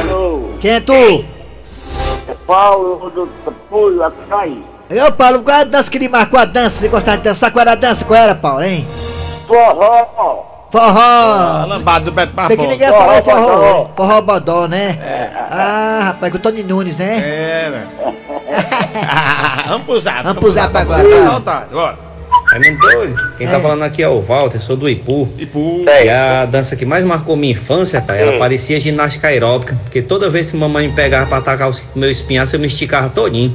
Alô, 0.00 0.50
Quem 0.60 0.70
é 0.70 0.80
tu? 0.80 1.24
É 2.50 2.56
Paulo 2.56 3.10
do 3.10 3.26
Tapulho, 3.44 4.02
Açaí. 4.02 4.64
Eu, 4.88 5.12
Paulo, 5.12 5.42
qual 5.44 5.56
é 5.56 5.60
a 5.60 5.64
dança 5.64 5.90
que 5.90 5.98
ele 5.98 6.08
marcou 6.08 6.38
a 6.38 6.44
dança? 6.44 6.80
Você 6.80 6.88
gostava 6.88 7.16
de 7.18 7.24
dançar? 7.24 7.52
Qual 7.52 7.60
era 7.62 7.72
a 7.72 7.76
dança? 7.76 8.04
Qual 8.04 8.18
era, 8.18 8.34
Paulo, 8.34 8.62
hein? 8.62 8.86
Forró. 9.46 10.46
Forró. 10.70 11.66
lambado 11.66 12.04
do 12.06 12.12
Beto 12.12 12.32
Sei 12.46 12.56
que 12.56 12.56
Barbosa. 12.56 12.68
ninguém 12.68 12.88
Forró 12.88 13.22
forró. 13.22 13.40
bodó. 13.56 13.90
Forró 13.96 14.22
bodó, 14.22 14.68
né? 14.68 14.98
Ah, 15.50 16.00
rapaz, 16.04 16.32
com 16.32 16.38
o 16.38 16.40
Tony 16.42 16.62
Nunes, 16.62 16.96
né? 16.96 17.18
Era. 17.66 17.88
Vamos 19.66 19.84
pro 19.86 20.00
zap. 20.00 20.22
Vamos 20.22 20.38
pro 20.40 20.52
zap 20.52 20.76
agora, 20.76 21.08
Vamos 21.08 21.44
tá? 21.44 21.66
bora. 21.72 22.09
É 22.52 22.58
muito 22.58 22.78
doido. 22.80 23.32
Quem 23.38 23.46
É. 23.46 23.50
tá 23.50 23.60
falando 23.60 23.82
aqui 23.84 24.02
é 24.02 24.08
o 24.08 24.20
Walter, 24.20 24.60
sou 24.60 24.76
do 24.76 24.88
Ipu. 24.88 25.28
E 25.38 25.46
pu. 25.46 25.84
E 25.86 26.08
a 26.08 26.44
dança 26.46 26.74
que 26.74 26.84
mais 26.84 27.04
marcou 27.04 27.36
minha 27.36 27.52
infância, 27.52 28.00
pai, 28.00 28.20
ela 28.22 28.38
parecia 28.38 28.80
ginástica 28.80 29.28
aeróbica. 29.28 29.78
Porque 29.84 30.02
toda 30.02 30.28
vez 30.28 30.50
que 30.50 30.56
mamãe 30.56 30.88
me 30.88 30.94
pegava 30.94 31.26
pra 31.26 31.38
atacar 31.38 31.70
o 31.70 31.74
meu 31.94 32.10
espinhaço, 32.10 32.56
eu 32.56 32.60
me 32.60 32.66
esticava 32.66 33.08
todinho. 33.08 33.54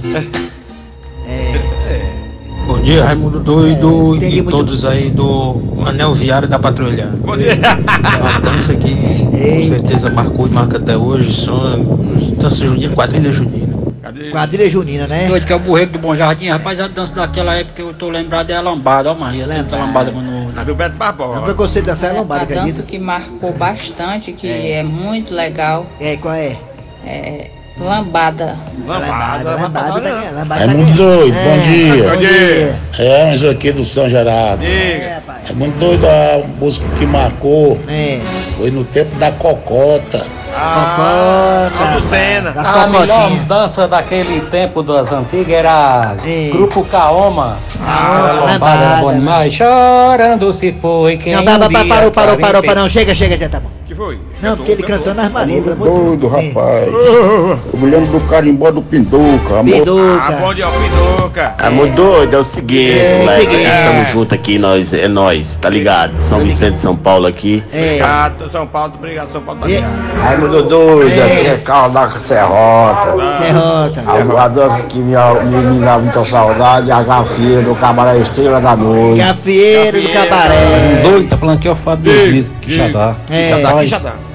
Bom 2.85 2.91
dia, 2.91 3.03
Raimundo 3.03 3.39
Doido 3.39 4.15
É, 4.23 4.29
e 4.29 4.41
muito 4.43 4.51
todos 4.51 4.85
aí 4.85 5.09
do 5.09 5.59
Anel 5.87 6.13
Viário 6.13 6.47
da 6.47 6.59
Patrulha. 6.59 7.07
Bom 7.07 7.35
dia. 7.35 7.53
É 7.53 8.21
uma 8.21 8.39
dança 8.41 8.75
que 8.75 8.93
com 8.93 9.63
certeza 9.65 10.11
marcou 10.11 10.45
e 10.45 10.51
marca 10.51 10.77
até 10.77 10.95
hoje. 10.95 11.33
São 11.33 11.97
dança 12.37 12.63
junina, 12.63 12.93
quadrilha 12.93 13.31
junina. 13.31 13.73
Cadê? 14.03 14.29
Quadrilha 14.29 14.69
junina, 14.69 15.07
né? 15.07 15.27
Doido 15.27 15.47
que 15.47 15.51
é 15.51 15.55
o 15.55 15.59
burrego 15.59 15.93
do 15.93 15.97
Bom 15.97 16.13
Jardim, 16.13 16.49
rapaz, 16.49 16.79
a 16.79 16.87
dança 16.87 17.15
daquela 17.15 17.55
época 17.55 17.73
que 17.73 17.81
eu 17.81 17.91
tô 17.91 18.07
lembrado 18.07 18.51
é 18.51 18.55
a 18.55 18.61
lambada, 18.61 19.11
ó 19.11 19.15
Maria, 19.15 19.47
sempre 19.47 19.75
a 19.75 19.79
lambada 19.83 20.11
no, 20.11 20.51
na 20.51 20.63
Do 20.63 20.75
Beto 20.75 20.95
Barbosa. 20.95 21.41
preconceito 21.41 21.85
dançar 21.85 22.11
é 22.11 22.17
a 22.17 22.21
lombada, 22.21 22.45
dança 22.45 22.59
acredita? 22.59 22.83
que 22.83 22.99
marcou 22.99 23.51
bastante, 23.53 24.31
que 24.31 24.47
é, 24.47 24.83
muito 24.83 25.33
legal, 25.33 25.87
É, 25.99 26.17
qual 26.17 26.35
é? 26.35 26.55
é 27.03 27.49
lambada. 27.77 28.55
Lambada, 28.87 29.55
lambada, 29.55 30.01
da- 30.01 30.31
lambada. 30.31 30.63
É 30.63 30.67
muito 30.67 30.93
doido, 30.95 31.33
bom 31.35 31.57
dia. 31.59 32.09
Bom 32.09 32.17
dia. 32.17 32.75
É 32.99 33.31
Ângelo 33.31 33.51
aqui 33.51 33.71
do 33.71 33.83
São 33.83 34.07
Gerardo. 34.09 34.63
É, 34.63 35.15
rapaz. 35.15 35.49
É 35.49 35.53
muito 35.53 35.77
doido 35.79 36.05
a 36.05 36.45
música 36.59 36.87
que 36.97 37.05
marcou. 37.05 37.77
É. 37.87 38.19
Foi 38.57 38.71
no 38.71 38.83
tempo 38.85 39.15
da 39.17 39.31
cocota. 39.31 40.19
Cocota. 40.55 41.71
Aldo 41.93 42.09
Senna. 42.09 42.51
Das 42.51 42.65
A 42.67 42.87
melhor 42.87 43.29
dança 43.45 43.87
daquele 43.89 44.39
tempo 44.41 44.81
das 44.81 45.11
antigas 45.11 45.53
era 45.53 46.15
Grupo 46.53 46.85
Kaoma. 46.85 47.57
Ah, 47.85 48.29
era 48.29 48.53
lombada, 48.53 48.83
era 48.85 48.95
bom 49.01 49.13
demais. 49.13 49.53
Chorando 49.53 50.53
se 50.53 50.71
foi 50.71 51.17
quem 51.17 51.33
Não, 51.33 51.41
um 51.41 51.45
parou, 51.45 51.69
parou, 51.89 52.11
parou, 52.11 52.35
em 52.63 52.63
parou, 52.63 52.83
não. 52.83 52.89
Chega, 52.89 53.13
chega, 53.13 53.35
já 53.37 53.49
tá 53.49 53.59
bom. 53.59 53.69
que 53.85 53.93
foi? 53.93 54.17
Não, 54.45 54.57
porque 54.57 54.71
ele 54.73 54.83
cantando 54.83 55.21
as 55.21 55.31
pelo 55.31 55.71
amor 55.71 55.89
Doido, 55.89 56.27
rapaz. 56.27 56.87
Eu 56.87 57.79
me 57.79 57.89
lembro 57.89 58.19
do 58.19 58.27
carimbó 58.27 58.71
do 58.71 58.81
Pinduca, 58.81 59.59
amor. 59.59 59.83
Ah, 60.21 60.31
bom 60.39 60.53
dia, 60.53 60.67
Pinduca. 60.67 61.55
Amor 61.59 61.87
doido, 61.89 62.35
é 62.35 62.39
o 62.39 62.43
seguinte, 62.43 62.99
É, 62.99 63.19
moleque, 63.19 63.41
seguinte. 63.41 63.67
nós 63.67 63.79
estamos 63.79 64.07
juntos 64.09 64.33
aqui, 64.33 64.59
nós, 64.59 64.93
é 64.93 65.07
nós, 65.07 65.55
tá 65.57 65.69
ligado? 65.69 66.13
São 66.21 66.39
Vicente, 66.39 66.79
São 66.79 66.95
Paulo 66.95 67.25
aqui. 67.25 67.63
É. 67.73 67.85
Obrigado, 67.85 68.51
São 68.51 68.67
Paulo, 68.67 68.93
obrigado, 68.95 69.31
São 69.31 69.41
Paulo. 69.41 69.61
Tá 69.61 69.67
ligado. 69.67 69.91
Raimundo 70.21 70.63
doido, 70.63 71.21
aqui 71.23 71.47
é 71.47 71.57
carro 71.63 71.89
da 71.89 72.09
Serrota. 72.11 73.43
Serrota. 73.43 74.03
A 74.05 74.45
a 74.45 74.47
dança 74.47 74.83
que 74.83 74.99
me, 74.99 75.13
me, 75.15 75.57
me 75.71 75.85
dá 75.85 75.97
muita 75.97 76.23
saudade, 76.23 76.91
a 76.91 77.01
gafia 77.01 77.61
do 77.61 77.75
cabaré 77.75 78.19
Estrela 78.19 78.61
da 78.61 78.75
Noite. 78.75 79.19
Gafieiro 79.19 80.01
do 80.01 80.09
cabaré. 80.09 81.01
Doido, 81.03 81.29
tá 81.29 81.37
falando 81.37 81.55
aqui 81.57 81.67
é 81.67 81.71
o 81.71 81.75
Fábio 81.75 82.11
Vitor, 82.11 82.55
Quixadá. 82.61 83.15
É. 83.29 83.41
Quixadá, 83.41 83.71
Nós, 83.71 83.81
Quixadá. 83.81 84.13
Segura 84.13 84.34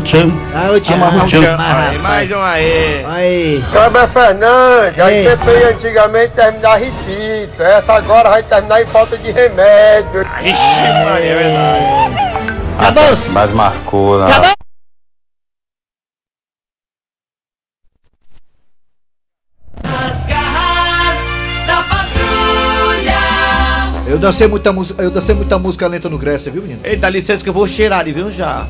tchan. 0.00 0.32
Ah, 0.54 0.72
o 0.72 0.80
tchan. 0.80 0.94
Amarra 0.94 1.24
o 1.24 1.26
tchan. 1.26 1.56
Aí, 1.58 1.98
mais 1.98 2.30
um 2.30 2.40
aí. 2.40 3.04
Aí. 3.04 3.64
Kleber 3.70 4.08
Fernandes, 4.08 5.00
aí 5.00 5.24
sempre 5.24 5.64
antigamente 5.64 6.32
terminava 6.32 6.84
em 6.84 6.90
pizza, 7.04 7.62
essa 7.62 7.92
agora 7.92 8.30
vai 8.30 8.42
terminar 8.42 8.82
em 8.82 8.86
falta 8.86 9.16
de 9.18 9.30
remédio. 9.30 10.22
Ixi, 10.42 11.04
Maria, 11.04 11.30
é 11.30 11.34
verdade. 11.34 12.22
A 12.78 13.32
mais 13.32 13.52
marcou 13.52 14.22
Acabou. 14.24 14.50
Patrulha. 21.88 23.14
Eu 24.06 24.18
dancei 24.18 24.48
muita 24.48 24.72
música, 24.72 25.02
eu 25.02 25.10
dancei 25.10 25.34
muita 25.34 25.58
música 25.58 25.86
lenta 25.86 26.08
no 26.08 26.18
Grécia, 26.18 26.50
viu, 26.50 26.62
menino? 26.62 26.80
Ei, 26.82 26.96
dá 26.96 27.08
licença 27.08 27.42
que 27.42 27.48
eu 27.48 27.54
vou 27.54 27.68
cheirar 27.68 28.00
ali, 28.00 28.12
viu, 28.12 28.30
já. 28.30 28.66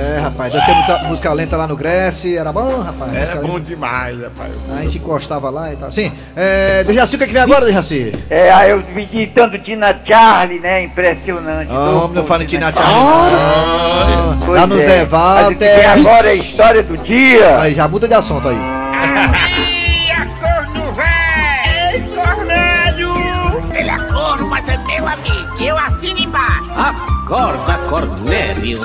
É, 0.00 0.18
rapaz, 0.20 0.50
dancei 0.52 0.74
muita 0.74 0.98
música 1.02 1.30
lenta 1.32 1.56
lá 1.58 1.66
no 1.66 1.76
Grécia, 1.76 2.40
era 2.40 2.50
bom, 2.52 2.80
rapaz. 2.80 3.14
Era 3.14 3.36
bom 3.36 3.54
lenta. 3.54 3.66
demais, 3.66 4.18
rapaz. 4.18 4.50
A 4.74 4.82
gente 4.82 4.96
encostava 4.98 5.50
lá 5.50 5.70
e 5.72 5.76
tal. 5.76 5.92
Sim, 5.92 6.10
é. 6.34 6.82
Dejaci, 6.84 7.16
o 7.16 7.18
que 7.18 7.24
é 7.24 7.26
que 7.26 7.32
vem 7.34 7.42
agora, 7.42 7.66
Dejaci? 7.66 8.10
É, 8.30 8.50
aí 8.50 8.70
eu 8.70 8.80
vi 8.80 9.26
tanto 9.26 9.58
Tina 9.58 9.94
Charlie, 10.06 10.58
né? 10.58 10.84
Impressionante. 10.84 11.70
Ah, 11.70 11.90
homem, 11.90 12.14
não 12.14 12.24
fala 12.24 12.44
Tina 12.46 12.72
Charlie, 12.72 12.94
não. 12.96 14.38
Pois 14.46 14.60
Lá 14.60 14.66
no 14.66 14.80
é. 14.80 14.84
Zé 14.84 14.98
tem 15.00 15.06
Walter. 15.06 15.90
agora 15.90 16.28
é 16.28 16.30
a 16.30 16.34
história 16.34 16.82
do 16.82 16.96
dia. 16.96 17.60
Aí, 17.60 17.74
já 17.74 17.86
muda 17.86 18.08
de 18.08 18.14
assunto 18.14 18.48
aí. 18.48 18.56
corno 20.40 20.92
véi! 20.94 21.94
Ei, 21.94 22.02
Cornélio! 22.14 23.12
Ele 23.74 23.90
é 23.90 23.98
corno, 23.98 24.48
mas 24.48 24.66
é 24.68 24.76
meu 24.78 25.06
amigo. 25.06 25.62
Eu 25.62 25.76
assino 25.76 26.18
embaixo. 26.18 26.70
Acorda, 26.74 27.74
Cornélio. 27.88 28.80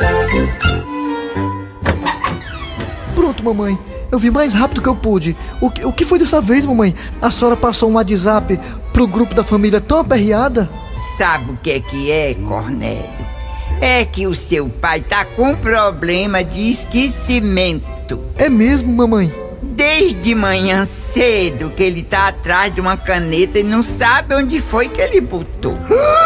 Pronto, 3.25 3.43
mamãe. 3.43 3.75
Eu 4.11 4.19
vi 4.19 4.29
mais 4.29 4.53
rápido 4.53 4.83
que 4.83 4.87
eu 4.87 4.95
pude. 4.95 5.35
O 5.59 5.71
que, 5.71 5.83
o 5.83 5.91
que 5.91 6.05
foi 6.05 6.19
dessa 6.19 6.39
vez, 6.39 6.63
mamãe? 6.63 6.93
A 7.19 7.31
senhora 7.31 7.57
passou 7.57 7.89
um 7.89 7.93
WhatsApp 7.93 8.59
pro 8.93 9.07
grupo 9.07 9.33
da 9.33 9.43
família 9.43 9.81
tão 9.81 9.97
aperreada? 9.97 10.69
Sabe 11.17 11.53
o 11.53 11.57
que 11.57 11.71
é 11.71 11.79
que 11.79 12.11
é, 12.11 12.35
Cornélio? 12.35 13.03
É 13.81 14.05
que 14.05 14.27
o 14.27 14.35
seu 14.35 14.69
pai 14.69 15.01
tá 15.01 15.25
com 15.25 15.55
problema 15.55 16.43
de 16.43 16.69
esquecimento. 16.69 18.19
É 18.37 18.47
mesmo, 18.47 18.93
mamãe? 18.93 19.33
Desde 19.61 20.33
manhã 20.33 20.85
cedo 20.85 21.69
que 21.69 21.83
ele 21.83 22.03
tá 22.03 22.27
atrás 22.27 22.73
de 22.73 22.81
uma 22.81 22.97
caneta 22.97 23.59
e 23.59 23.63
não 23.63 23.83
sabe 23.83 24.35
onde 24.35 24.61
foi 24.61 24.89
que 24.89 25.01
ele 25.01 25.21
botou. 25.21 25.73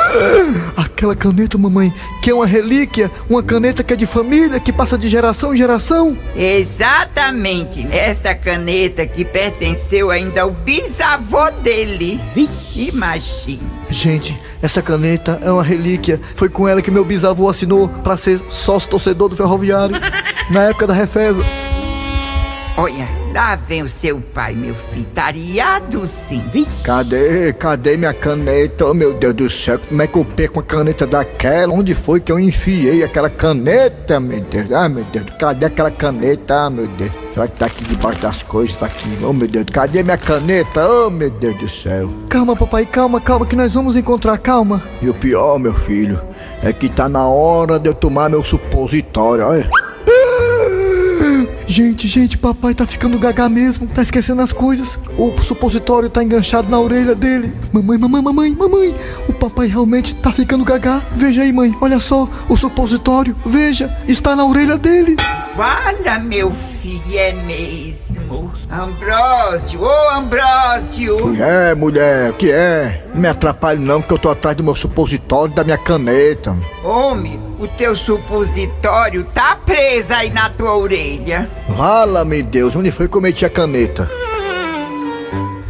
Aquela 0.75 1.15
caneta, 1.15 1.57
mamãe, 1.57 1.93
que 2.21 2.29
é 2.29 2.33
uma 2.33 2.45
relíquia, 2.45 3.11
uma 3.29 3.41
caneta 3.41 3.83
que 3.83 3.93
é 3.93 3.95
de 3.95 4.05
família, 4.05 4.59
que 4.59 4.73
passa 4.73 4.97
de 4.97 5.07
geração 5.07 5.53
em 5.53 5.57
geração. 5.57 6.17
Exatamente, 6.35 7.87
esta 7.91 8.35
caneta 8.35 9.05
que 9.05 9.23
pertenceu 9.23 10.11
ainda 10.11 10.41
ao 10.41 10.51
bisavô 10.51 11.49
dele. 11.63 12.19
Imagina. 12.75 13.63
Gente, 13.89 14.39
essa 14.61 14.81
caneta 14.81 15.39
é 15.41 15.51
uma 15.51 15.63
relíquia. 15.63 16.19
Foi 16.35 16.49
com 16.49 16.67
ela 16.67 16.81
que 16.81 16.91
meu 16.91 17.03
bisavô 17.03 17.49
assinou 17.49 17.89
pra 17.89 18.15
ser 18.15 18.39
sócio 18.49 18.89
torcedor 18.89 19.29
do 19.29 19.35
ferroviário 19.35 19.95
na 20.51 20.65
época 20.65 20.85
da 20.85 20.93
Refesa. 20.93 21.41
Olha, 22.77 23.18
lá 23.33 23.55
vem 23.55 23.81
o 23.81 23.87
seu 23.87 24.19
pai, 24.19 24.53
meu 24.53 24.75
filho. 24.75 25.05
Tariado 25.13 26.05
sim. 26.07 26.43
Cadê? 26.83 27.53
Cadê 27.53 27.97
minha 27.97 28.13
caneta? 28.13 28.87
Oh, 28.87 28.93
meu 28.93 29.13
Deus 29.13 29.33
do 29.33 29.49
céu, 29.49 29.79
como 29.79 30.01
é 30.01 30.07
que 30.07 30.17
eu 30.17 30.25
perco 30.25 30.59
uma 30.59 30.63
caneta 30.63 31.05
daquela? 31.05 31.73
Onde 31.73 31.93
foi 31.93 32.19
que 32.19 32.31
eu 32.31 32.39
enfiei 32.39 33.03
aquela 33.03 33.29
caneta, 33.29 34.19
meu 34.19 34.41
Deus? 34.41 34.71
Ah, 34.71 34.89
meu 34.89 35.03
Deus, 35.05 35.25
cadê 35.39 35.65
aquela 35.65 35.91
caneta? 35.91 36.65
Ah, 36.65 36.69
meu 36.69 36.87
Deus. 36.87 37.11
Será 37.33 37.47
que 37.47 37.59
tá 37.59 37.65
aqui 37.67 37.83
debaixo 37.83 38.19
das 38.19 38.43
coisas? 38.43 38.75
Tá 38.75 38.87
aqui. 38.87 39.17
Oh, 39.23 39.31
meu 39.31 39.47
Deus, 39.47 39.65
cadê 39.71 40.03
minha 40.03 40.17
caneta? 40.17 40.87
Oh, 40.89 41.09
meu 41.09 41.29
Deus 41.29 41.57
do 41.57 41.69
céu. 41.69 42.09
Calma, 42.29 42.55
papai, 42.55 42.85
calma, 42.85 43.21
calma, 43.21 43.45
que 43.45 43.55
nós 43.55 43.73
vamos 43.73 43.95
encontrar, 43.95 44.37
calma. 44.37 44.83
E 45.01 45.09
o 45.09 45.13
pior, 45.13 45.59
meu 45.59 45.73
filho, 45.73 46.19
é 46.63 46.73
que 46.73 46.89
tá 46.89 47.07
na 47.07 47.27
hora 47.27 47.79
de 47.79 47.87
eu 47.87 47.93
tomar 47.93 48.29
meu 48.29 48.43
supositório, 48.43 49.45
olha. 49.45 49.69
Gente, 51.69 52.07
gente, 52.07 52.35
papai 52.35 52.73
tá 52.73 52.83
ficando 52.83 53.19
gaga 53.19 53.47
mesmo, 53.47 53.85
tá 53.85 54.01
esquecendo 54.01 54.41
as 54.41 54.51
coisas. 54.51 54.97
O 55.15 55.39
supositório 55.43 56.09
tá 56.09 56.23
enganchado 56.23 56.67
na 56.67 56.79
orelha 56.79 57.13
dele. 57.13 57.53
Mamãe, 57.71 57.95
mamãe, 57.95 58.21
mamãe, 58.23 58.55
mamãe, 58.55 58.95
o 59.27 59.33
papai 59.33 59.67
realmente 59.67 60.15
tá 60.15 60.31
ficando 60.31 60.65
gaga. 60.65 61.05
Veja 61.15 61.43
aí, 61.43 61.53
mãe, 61.53 61.77
olha 61.79 61.99
só, 61.99 62.27
o 62.49 62.57
supositório, 62.57 63.35
veja, 63.45 63.95
está 64.07 64.35
na 64.35 64.45
orelha 64.45 64.79
dele. 64.79 65.15
Fala, 65.55 66.17
meu 66.17 66.51
filho, 66.81 67.03
é 67.15 67.33
mesmo. 67.33 67.98
Ambrósio, 68.69 69.81
ô 69.81 70.09
Ambrósio. 70.11 71.33
Que 71.33 71.41
é, 71.41 71.75
mulher, 71.75 72.33
que 72.33 72.51
é? 72.51 73.05
Não 73.13 73.21
me 73.21 73.27
atrapalhe 73.27 73.79
não, 73.79 74.01
que 74.01 74.11
eu 74.11 74.17
tô 74.17 74.29
atrás 74.29 74.55
do 74.55 74.63
meu 74.63 74.75
supositório 74.75 75.51
e 75.51 75.55
da 75.55 75.63
minha 75.63 75.77
caneta. 75.77 76.55
Homem, 76.83 77.39
o 77.59 77.67
teu 77.67 77.95
supositório 77.95 79.25
tá 79.33 79.57
preso 79.65 80.13
aí 80.13 80.29
na 80.29 80.49
tua 80.49 80.77
orelha. 80.77 81.49
Vala-me 81.69 82.43
Deus, 82.43 82.75
onde 82.75 82.91
foi 82.91 83.07
que 83.07 83.17
eu 83.17 83.21
meti 83.21 83.45
a 83.45 83.49
caneta? 83.49 84.09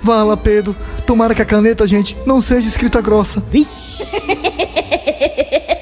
Vala, 0.01 0.37
Pedro. 0.37 0.75
Tomara 1.05 1.35
que 1.35 1.41
a 1.41 1.45
caneta, 1.45 1.87
gente, 1.87 2.17
não 2.25 2.41
seja 2.41 2.67
escrita 2.67 3.01
grossa. 3.01 3.41
Tá 3.41 3.47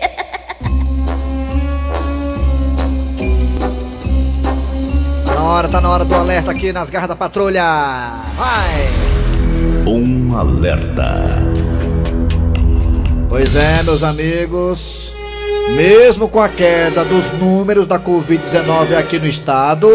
na 5.38 5.44
hora, 5.44 5.68
tá 5.68 5.80
na 5.80 5.90
hora 5.90 6.04
do 6.04 6.16
alerta 6.16 6.50
aqui 6.50 6.74
nas 6.74 6.90
garras 6.90 7.10
da 7.10 7.16
patrulha. 7.16 7.64
Vai! 8.36 8.90
Um 9.86 10.36
alerta. 10.36 11.30
Pois 13.30 13.56
é, 13.56 13.84
meus 13.84 14.04
amigos. 14.04 15.14
Mesmo 15.76 16.28
com 16.28 16.42
a 16.42 16.50
queda 16.50 17.06
dos 17.06 17.32
números 17.34 17.86
da 17.86 18.00
Covid-19 18.00 18.98
aqui 18.98 19.20
no 19.20 19.28
estado, 19.28 19.88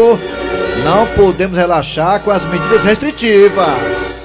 não 0.83 1.07
podemos 1.07 1.57
relaxar 1.57 2.21
com 2.21 2.31
as 2.31 2.43
medidas 2.45 2.83
restritivas. 2.83 3.75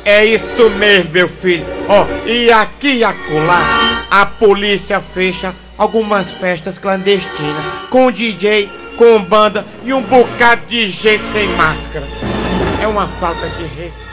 É 0.04 0.24
isso 0.24 0.70
mesmo, 0.70 1.10
meu 1.10 1.28
filho. 1.28 1.66
Ó, 1.88 2.06
e 2.26 2.50
aqui 2.52 2.98
e 2.98 3.04
acolá, 3.04 4.06
a 4.10 4.24
polícia 4.24 5.00
fecha 5.00 5.54
algumas 5.76 6.30
festas 6.30 6.78
clandestinas, 6.78 7.64
com 7.90 8.10
DJ, 8.12 8.70
com 8.98 9.22
banda 9.22 9.64
e 9.84 9.94
um 9.94 10.02
bocado 10.02 10.62
de 10.66 10.88
gente 10.88 11.22
sem 11.32 11.48
máscara. 11.56 12.06
É 12.82 12.86
uma 12.86 13.06
falta 13.06 13.48
de 13.48 13.62
respeito. 13.62 14.08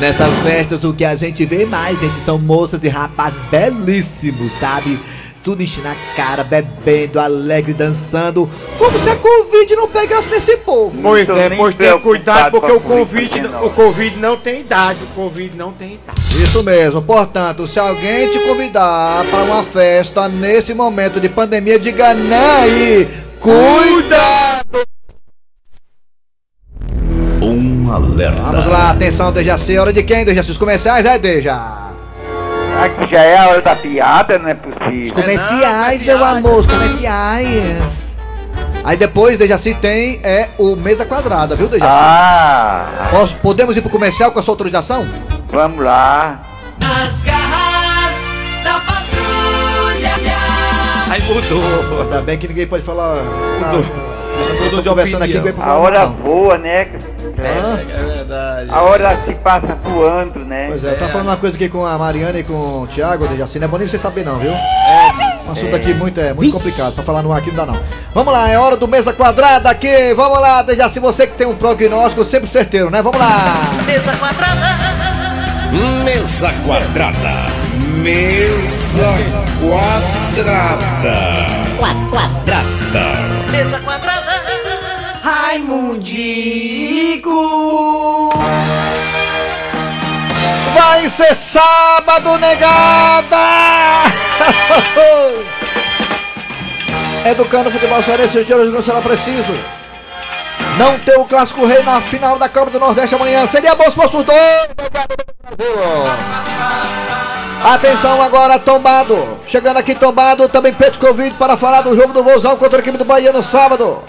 Nessas 0.00 0.40
festas, 0.40 0.84
o 0.84 0.92
que 0.92 1.04
a 1.04 1.14
gente 1.14 1.46
vê 1.46 1.64
mais, 1.64 2.00
gente, 2.00 2.16
são 2.16 2.38
moças 2.38 2.84
e 2.84 2.88
rapazes 2.88 3.40
belíssimos, 3.50 4.52
sabe? 4.60 4.98
Tudo 5.42 5.62
enchendo 5.62 5.88
a 5.88 5.94
cara, 6.16 6.42
bebendo, 6.42 7.20
alegre, 7.20 7.72
dançando, 7.72 8.50
como 8.78 8.98
se 8.98 9.08
a 9.08 9.16
Covid 9.16 9.76
não 9.76 9.88
pegasse 9.88 10.28
nesse 10.28 10.56
povo. 10.56 10.98
Pois 11.00 11.28
é, 11.28 11.50
pois 11.50 11.74
tenha 11.74 11.96
cuidado, 11.98 12.50
porque 12.50 12.72
o 12.72 12.80
Covid, 12.80 13.46
o 13.62 13.70
Covid 13.70 14.18
não 14.18 14.36
tem 14.36 14.60
idade, 14.60 14.98
o 15.04 15.14
Covid 15.14 15.56
não 15.56 15.72
tem 15.72 15.94
idade. 15.94 16.20
Isso 16.34 16.62
mesmo, 16.64 17.00
portanto, 17.00 17.66
se 17.66 17.78
alguém 17.78 18.28
te 18.32 18.40
convidar 18.40 19.24
para 19.30 19.44
uma 19.44 19.62
festa 19.62 20.28
nesse 20.28 20.74
momento 20.74 21.20
de 21.20 21.28
pandemia, 21.28 21.78
diga 21.78 22.12
não 22.12 22.62
aí, 22.62 23.08
cuidado! 23.46 24.82
Um 27.40 27.92
alerta. 27.92 28.42
Vamos 28.42 28.66
lá, 28.66 28.90
atenção, 28.90 29.32
Dejaci, 29.32 29.78
hora 29.78 29.92
de 29.92 30.02
quem, 30.02 30.24
Dejaci? 30.24 30.50
Os 30.50 30.58
comerciais, 30.58 31.04
é, 31.06 31.16
Deja? 31.18 31.54
Aqui 32.82 33.10
já 33.12 33.22
é 33.22 33.38
a 33.38 33.48
hora 33.48 33.62
da 33.62 33.76
piada, 33.76 34.38
não 34.38 34.48
é 34.48 34.54
possível. 34.54 35.02
Os 35.02 35.12
comerciais, 35.12 36.02
meu 36.02 36.24
amor, 36.24 36.60
os 36.60 36.66
comerciais. 36.66 38.18
Aí 38.84 38.96
depois, 38.96 39.38
Dejaci, 39.38 39.74
tem 39.74 40.20
é, 40.24 40.48
o 40.58 40.74
Mesa 40.76 41.04
Quadrada, 41.06 41.54
viu, 41.54 41.68
Dejaci? 41.68 41.90
Ah, 41.90 43.08
Posso- 43.10 43.36
podemos 43.36 43.76
ir 43.76 43.80
pro 43.82 43.90
comercial 43.90 44.32
com 44.32 44.40
a 44.40 44.42
sua 44.42 44.52
autorização? 44.52 45.08
vamos 45.52 45.84
lá. 45.84 46.42
Nas 46.82 47.22
Aí 51.16 51.22
mudou. 51.22 52.02
Ainda 52.02 52.20
bem 52.22 52.36
que 52.36 52.46
ninguém 52.46 52.66
pode 52.66 52.82
falar. 52.84 53.22
Mudou. 53.24 53.84
Eu 54.70 54.82
tô 54.82 54.90
conversando 54.90 55.22
aqui, 55.22 55.34
ninguém 55.34 55.52
pode 55.54 55.66
A 55.66 55.70
falar. 55.70 55.80
hora 55.80 56.06
não. 56.08 56.16
voa, 56.16 56.58
né? 56.58 56.88
Hã? 57.38 57.80
É 57.88 58.16
verdade. 58.16 58.70
A 58.70 58.82
hora 58.82 59.18
se 59.24 59.34
passa 59.36 59.74
voando, 59.82 60.40
né? 60.40 60.66
Pois 60.68 60.84
é, 60.84 60.90
eu 60.92 60.98
tava 60.98 61.12
falando 61.12 61.28
uma 61.28 61.36
coisa 61.38 61.56
aqui 61.56 61.70
com 61.70 61.86
a 61.86 61.96
Mariana 61.96 62.38
e 62.38 62.44
com 62.44 62.82
o 62.82 62.86
Thiago, 62.86 63.26
Dejaci, 63.28 63.58
não 63.58 63.64
é 63.66 63.68
bom 63.68 63.78
nem 63.78 63.88
você 63.88 63.98
saber 63.98 64.24
não, 64.26 64.36
viu? 64.36 64.52
Um 65.46 65.52
assunto 65.52 65.74
aqui 65.74 65.94
muito, 65.94 66.20
é, 66.20 66.34
muito 66.34 66.52
complicado, 66.52 66.94
pra 66.94 67.02
falar 67.04 67.22
no 67.22 67.32
ar 67.32 67.38
aqui 67.38 67.50
não 67.50 67.64
dá 67.64 67.72
não. 67.72 67.80
Vamos 68.14 68.32
lá, 68.32 68.50
é 68.50 68.58
hora 68.58 68.76
do 68.76 68.86
Mesa 68.88 69.12
Quadrada 69.14 69.70
aqui, 69.70 70.12
vamos 70.14 70.38
lá, 70.40 70.60
Dejaci, 70.62 71.00
você 71.00 71.26
que 71.26 71.34
tem 71.34 71.46
um 71.46 71.54
prognóstico 71.54 72.24
sempre 72.24 72.48
certeiro, 72.48 72.90
né? 72.90 73.00
Vamos 73.00 73.18
lá! 73.20 73.28
Mesa 73.86 74.12
quadrada. 74.16 74.76
Mesa 76.04 76.52
quadrada. 76.66 77.55
Mesa 78.06 79.10
quadrada. 79.58 81.18
Quadrada. 81.76 82.62
Mesa 83.50 83.80
quadrada. 83.80 84.42
Raimundico. 85.24 86.60
Vai 90.72 91.08
ser 91.08 91.34
sábado, 91.34 92.38
negada! 92.38 94.04
Educando 97.28 97.70
o 97.70 97.72
futebol 97.72 98.00
cearense 98.04 98.44
de 98.44 98.54
hoje 98.54 98.70
não 98.70 98.84
será 98.84 99.00
preciso. 99.00 99.52
Não 100.78 100.96
ter 101.00 101.18
o 101.18 101.24
clássico 101.24 101.66
rei 101.66 101.82
na 101.82 102.00
final 102.00 102.38
da 102.38 102.48
Copa 102.48 102.70
do 102.70 102.78
Nordeste 102.78 103.16
amanhã. 103.16 103.44
Seria 103.48 103.74
bom 103.74 103.90
se 103.90 103.96
fosse 103.96 104.16
os 104.16 104.22
dois. 104.22 104.68
Atenção 107.62 108.22
agora, 108.22 108.58
tombado. 108.58 109.40
Chegando 109.46 109.78
aqui 109.78 109.94
tombado, 109.94 110.48
também 110.48 110.72
Pedro 110.72 110.98
Covid 110.98 111.34
para 111.34 111.56
falar 111.56 111.82
do 111.82 111.96
jogo 111.96 112.12
do 112.12 112.22
Vozão 112.22 112.56
contra 112.56 112.78
a 112.78 112.80
equipe 112.80 112.98
do 112.98 113.04
Bahia 113.04 113.32
no 113.32 113.42
sábado. 113.42 114.02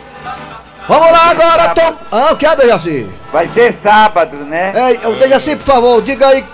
Vamos 0.87 1.11
lá 1.11 1.31
agora, 1.31 1.69
Tom. 1.69 1.95
Ah, 2.11 2.29
o 2.31 2.37
que 2.37 2.45
é, 2.45 2.55
Dejaci? 2.55 3.09
Vai 3.31 3.49
ser 3.49 3.77
sábado, 3.83 4.37
né? 4.37 4.71
É, 4.73 5.07
o 5.07 5.15
Dejaci, 5.15 5.55
por 5.55 5.65
favor, 5.65 6.01
diga 6.01 6.27
aí 6.27 6.45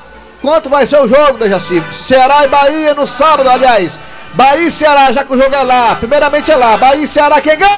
quanto 0.41 0.69
vai 0.69 0.87
ser 0.87 0.99
o 0.99 1.07
jogo, 1.07 1.37
Dejaci. 1.37 1.83
Ceará 1.91 2.43
e 2.43 2.47
Bahia 2.47 2.93
no 2.93 3.05
sábado, 3.05 3.49
aliás. 3.49 3.99
Bahia 4.33 4.67
e 4.67 4.71
Ceará, 4.71 5.11
já 5.11 5.23
que 5.23 5.33
o 5.33 5.37
jogo 5.37 5.53
é 5.53 5.61
lá. 5.61 5.95
Primeiramente 5.95 6.51
é 6.51 6.55
lá. 6.55 6.77
Bahia 6.77 7.03
e 7.03 7.07
Ceará, 7.07 7.39
quem 7.41 7.57
ganha? 7.57 7.77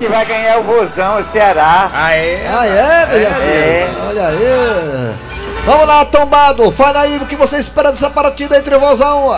Que 0.00 0.08
vai 0.08 0.24
ganhar 0.24 0.58
o 0.58 0.62
Vozão, 0.64 1.20
o 1.20 1.32
Ceará. 1.32 1.90
Ah, 1.94 2.12
é? 2.12 2.48
Ah, 2.48 2.66
é, 2.66 3.06
Dejaci? 3.06 3.46
É. 3.46 3.94
Olha 4.08 4.28
aí. 4.28 5.25
Vamos 5.66 5.88
lá, 5.88 6.04
tombado. 6.04 6.70
Fala 6.70 7.00
aí 7.00 7.16
o 7.16 7.26
que 7.26 7.34
você 7.34 7.56
espera 7.56 7.90
dessa 7.90 8.08
partida 8.08 8.56
entre 8.56 8.72
o 8.76 8.78
Vozão. 8.78 9.30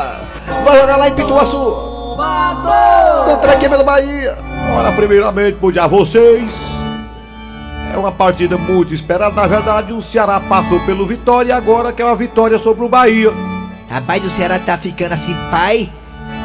Vai 0.62 0.78
jogar 0.78 0.98
lá 0.98 1.08
em 1.08 1.14
Pituaçu. 1.14 2.18
Contra 3.24 3.52
a 3.52 3.54
equipe 3.54 3.74
do 3.74 3.82
Bahia. 3.82 4.36
Olha, 4.76 4.92
primeiramente, 4.92 5.56
bom 5.56 5.72
dia 5.72 5.84
a 5.84 5.86
vocês. 5.86 6.52
É 7.94 7.96
uma 7.96 8.12
partida 8.12 8.58
muito 8.58 8.92
esperada. 8.92 9.34
Na 9.34 9.46
verdade, 9.46 9.94
o 9.94 10.02
Ceará 10.02 10.38
passou 10.38 10.78
pelo 10.80 11.06
Vitória 11.06 11.48
e 11.48 11.52
agora 11.52 11.94
quer 11.94 12.04
uma 12.04 12.14
vitória 12.14 12.58
sobre 12.58 12.84
o 12.84 12.90
Bahia. 12.90 13.32
Rapaz, 13.88 14.22
o 14.22 14.28
Ceará 14.28 14.58
tá 14.58 14.76
ficando 14.76 15.14
assim, 15.14 15.34
pai. 15.50 15.90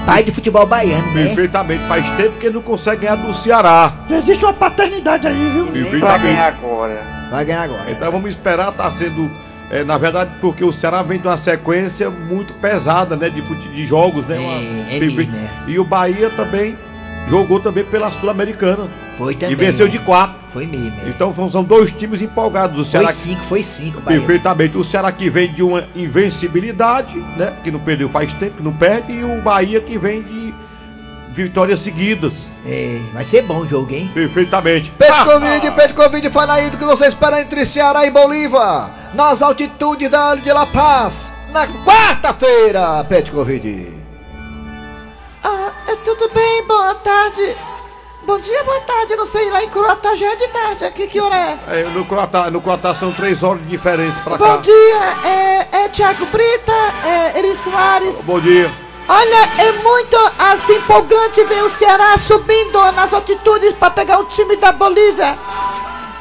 Pai 0.06 0.24
de 0.24 0.32
futebol 0.32 0.66
baiano, 0.66 1.12
né? 1.12 1.26
Perfeitamente. 1.26 1.84
Faz 1.88 2.10
tempo 2.12 2.38
que 2.38 2.46
ele 2.46 2.56
não 2.56 2.62
consegue 2.62 3.02
ganhar 3.02 3.18
do 3.18 3.34
Ceará. 3.34 3.92
Já 4.10 4.18
existe 4.18 4.46
uma 4.46 4.54
paternidade 4.54 5.28
aí, 5.28 5.50
viu? 5.50 5.68
Perfeitamente. 5.68 6.40
agora. 6.40 7.02
Vai 7.30 7.44
ganhar 7.44 7.64
agora. 7.64 7.92
Então 7.92 8.12
vamos 8.12 8.30
esperar, 8.30 8.72
tá 8.72 8.90
sendo. 8.92 9.30
É, 9.70 9.84
na 9.84 9.98
verdade, 9.98 10.32
porque 10.42 10.64
o 10.64 10.72
Ceará 10.72 11.02
vem 11.02 11.20
de 11.20 11.28
uma 11.28 11.38
sequência 11.38 12.10
muito 12.10 12.54
pesada, 12.56 13.16
né? 13.16 13.30
De, 13.30 13.42
de 13.42 13.86
jogos, 13.86 14.26
né? 14.26 14.38
Uma- 14.38 14.94
é 14.94 15.00
mesmo, 15.00 15.34
E 15.68 15.80
o 15.80 15.84
Bahia 15.84 16.30
também 16.30 16.76
jogou 17.30 17.60
também 17.60 17.84
pela 17.84 18.12
Sul-Americana. 18.12 18.88
Foi 19.18 19.36
também. 19.36 19.54
E 19.54 19.56
venceu 19.56 19.88
de 19.88 20.00
quatro. 20.00 20.36
Foi 20.50 20.66
mesmo. 20.66 20.94
é. 21.06 21.10
Então 21.10 21.34
são- 21.48 21.64
dois 21.64 21.92
times 21.92 22.22
empolgados. 22.22 22.74
O 22.80 22.84
Foi 22.84 23.00
Ceará 23.00 23.14
cinco, 23.14 23.44
foi 23.44 23.64
cinco, 23.64 24.02
Bahia. 24.02 24.20
Perfeitamente. 24.20 24.78
O 24.78 24.84
Ceará 24.84 25.12
que 25.12 25.30
vem 25.30 25.52
de 25.52 25.64
uma 25.64 25.86
invencibilidade, 25.96 27.18
né? 27.38 27.54
Que 27.64 27.72
não 27.72 27.80
perdeu 27.80 28.10
faz 28.10 28.34
tempo, 28.34 28.58
que 28.58 28.64
não 28.64 28.74
perde, 28.74 29.12
e 29.14 29.24
o 29.24 29.42
Bahia 29.42 29.80
que 29.80 29.98
vem 29.98 30.22
de 30.22 30.54
vitórias 31.34 31.80
seguidas. 31.80 32.48
É, 32.66 33.00
vai 33.14 33.24
ser 33.26 33.42
bom 33.42 33.60
o 33.60 33.68
jogo, 33.68 33.94
hein? 33.94 34.10
Perfeitamente. 34.14 34.92
Pede 34.92 35.24
Covid, 35.24 35.72
pede 35.72 35.94
Covid, 35.94 36.30
fala 36.30 36.54
aí 36.56 36.70
do 36.70 36.78
que 36.78 36.86
você 36.86 37.08
espera 37.08 37.42
entre 37.42 37.66
Ceará 37.66 38.06
e 38.06 38.12
Bolívar, 38.12 38.92
nas 39.14 39.42
altitudes 39.42 40.10
da 40.10 40.34
Ilha 40.34 40.42
de 40.42 40.54
La 40.54 40.66
Paz, 40.66 41.34
na 41.52 41.68
quarta-feira, 41.84 43.04
pede 43.06 43.32
Covid. 43.32 43.94
Ah, 45.44 45.72
é 45.88 45.96
tudo 45.98 46.30
bem, 46.34 46.66
boa 46.68 46.96
tarde. 46.96 47.56
Bom 48.26 48.40
dia, 48.40 48.64
boa 48.64 48.80
tarde. 48.82 49.12
Eu 49.12 49.18
não 49.18 49.26
sei, 49.26 49.50
lá 49.52 49.62
em 49.62 49.68
Croatá 49.70 50.16
já 50.16 50.32
é 50.32 50.36
de 50.38 50.48
tarde. 50.48 50.86
Aqui 50.86 51.08
que 51.08 51.20
hora 51.20 51.36
é? 51.36 51.82
É, 51.82 51.84
no 51.90 52.06
Croatá, 52.06 52.50
no 52.50 52.62
Croatá 52.62 52.96
são 52.96 53.12
três 53.12 53.44
horas 53.44 53.68
diferentes 53.68 54.18
pra 54.24 54.38
Bom 54.38 54.46
cá. 54.46 54.58
dia, 54.58 55.30
é, 55.30 55.84
é 55.84 55.90
Thiago 55.90 56.26
Brita, 56.28 56.72
é 57.06 57.40
Eri 57.40 57.54
Soares. 57.58 58.24
Bom 58.24 58.40
dia. 58.40 58.72
Olha, 59.08 59.50
é 59.62 59.72
muito 59.84 60.18
assim 60.40 60.76
empolgante 60.76 61.44
ver 61.44 61.64
o 61.64 61.70
Ceará 61.70 62.18
subindo 62.18 62.80
nas 62.94 63.14
altitudes 63.14 63.74
para 63.74 63.92
pegar 63.92 64.20
o 64.20 64.26
time 64.26 64.56
da 64.56 64.72
Bolívia. 64.72 65.38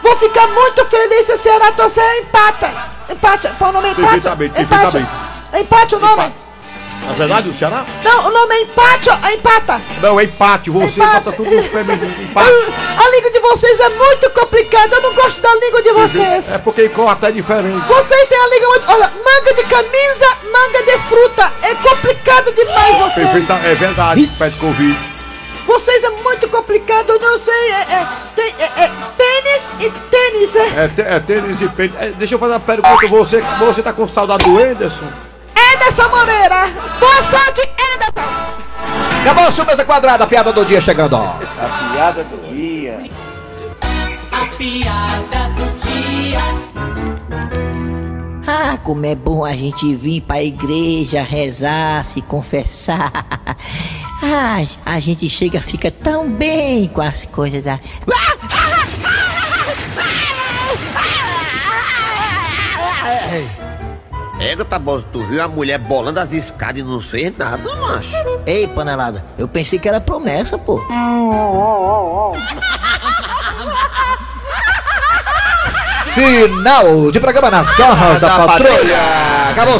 Vou 0.02 0.16
ficar 0.16 0.48
muito 0.48 0.84
feliz 0.86 1.26
se 1.26 1.32
o 1.32 1.38
Ceará 1.38 1.72
torcer 1.72 2.04
empata. 2.18 2.72
Empate, 3.08 3.48
põe 3.58 3.68
o 3.68 3.72
nome 3.72 3.90
empate. 3.90 4.02
Perfeitamente, 4.02 4.60
empate. 4.60 4.80
perfeitamente. 4.80 5.12
Empate 5.54 5.94
o 5.94 6.00
nome. 6.00 6.41
Na 7.06 7.12
verdade, 7.12 7.48
o 7.48 7.54
Ceará? 7.54 7.84
Não, 8.02 8.28
o 8.28 8.30
nome 8.30 8.54
é 8.54 8.62
empate 8.62 9.10
é 9.10 9.34
empata? 9.34 9.80
Não, 10.00 10.20
é 10.20 10.24
empate. 10.24 10.70
Você 10.70 11.00
bota 11.00 11.32
tudo 11.32 11.50
no 11.50 11.62
feminino. 11.64 12.22
Empate. 12.22 12.50
A 12.96 13.10
língua 13.10 13.30
de 13.30 13.40
vocês 13.40 13.80
é 13.80 13.88
muito 13.88 14.30
complicada, 14.30 14.96
eu 14.96 15.02
não 15.02 15.14
gosto 15.14 15.40
da 15.40 15.54
língua 15.54 15.82
de 15.82 15.90
vocês. 15.90 16.52
É 16.52 16.58
porque 16.58 16.86
em 16.86 16.88
Croatá 16.88 17.28
é 17.28 17.32
diferente. 17.32 17.86
Vocês 17.86 18.28
têm 18.28 18.38
a 18.38 18.48
língua 18.48 18.68
muito. 18.68 18.90
Olha, 18.90 19.12
manga 19.24 19.54
de 19.54 19.64
camisa, 19.64 20.26
manga 20.52 20.82
de 20.84 20.98
fruta. 21.08 21.52
É 21.62 21.74
complicado 21.74 22.52
demais 22.52 22.96
vocês. 22.96 23.30
Perfeita, 23.30 23.54
é 23.64 23.74
verdade, 23.74 24.26
pede 24.38 24.56
convite. 24.56 25.12
Vocês 25.66 26.02
é 26.04 26.10
muito 26.10 26.48
complicado, 26.48 27.10
eu 27.10 27.18
não 27.18 27.38
sei. 27.38 27.54
É, 27.54 27.80
é, 27.80 28.08
tem, 28.34 28.54
é, 28.58 28.84
é 28.84 28.90
tênis 29.16 29.62
e 29.80 29.90
tênis, 30.10 30.56
é. 30.56 31.02
É, 31.06 31.16
é 31.16 31.20
tênis 31.20 31.60
e 31.60 31.68
pênis. 31.68 31.96
É, 31.98 32.10
deixa 32.10 32.34
eu 32.34 32.38
fazer 32.38 32.52
uma 32.52 32.60
pergunta. 32.60 33.08
Você, 33.08 33.40
você 33.58 33.82
tá 33.82 33.92
com 33.92 34.06
saudade 34.06 34.44
do 34.44 34.58
Anderson? 34.58 35.31
Dessa 35.84 36.08
maneira. 36.08 36.68
Boa 37.00 37.22
sorte, 37.24 37.60
Anderson. 37.60 38.30
Acabou 39.22 39.46
a 39.48 39.50
sua 39.50 39.64
mesa 39.64 39.84
quadrada, 39.84 40.22
a 40.22 40.26
piada 40.28 40.52
do 40.52 40.64
dia 40.64 40.80
chegando, 40.80 41.14
ó. 41.14 41.34
A 41.58 41.92
piada 41.92 42.22
do 42.22 42.54
dia. 42.54 42.98
A 44.30 44.46
piada 44.56 45.48
do 45.56 45.66
dia. 45.76 46.38
Ah, 48.46 48.78
como 48.78 49.04
é 49.04 49.16
bom 49.16 49.44
a 49.44 49.54
gente 49.56 49.92
vir 49.96 50.20
pra 50.22 50.40
igreja, 50.40 51.20
rezar, 51.20 52.04
se 52.04 52.22
confessar. 52.22 53.10
Ah, 54.24 54.64
a 54.86 55.00
gente 55.00 55.28
chega, 55.28 55.60
fica 55.60 55.90
tão 55.90 56.30
bem 56.30 56.86
com 56.86 57.02
as 57.02 57.24
coisas 57.24 57.60
da. 57.64 57.80
Égua, 64.50 64.64
Tabosa, 64.64 65.04
tu 65.12 65.22
viu 65.24 65.40
a 65.42 65.46
mulher 65.48 65.78
bolando 65.78 66.18
as 66.20 66.32
escadas 66.32 66.80
e 66.80 66.84
não 66.84 67.00
fez 67.00 67.32
nada, 67.36 67.62
macho. 67.76 68.10
Ei, 68.44 68.66
panelada, 68.66 69.24
eu 69.38 69.46
pensei 69.46 69.78
que 69.78 69.88
era 69.88 70.00
promessa, 70.00 70.58
pô. 70.58 70.80
Final 76.14 77.10
de 77.10 77.18
programa 77.20 77.50
nas 77.50 77.74
garras 77.74 78.18
da, 78.20 78.28
Da 78.36 78.46
patrulha. 78.46 78.70
patrulha. 78.72 78.98
Acabou. 79.50 79.78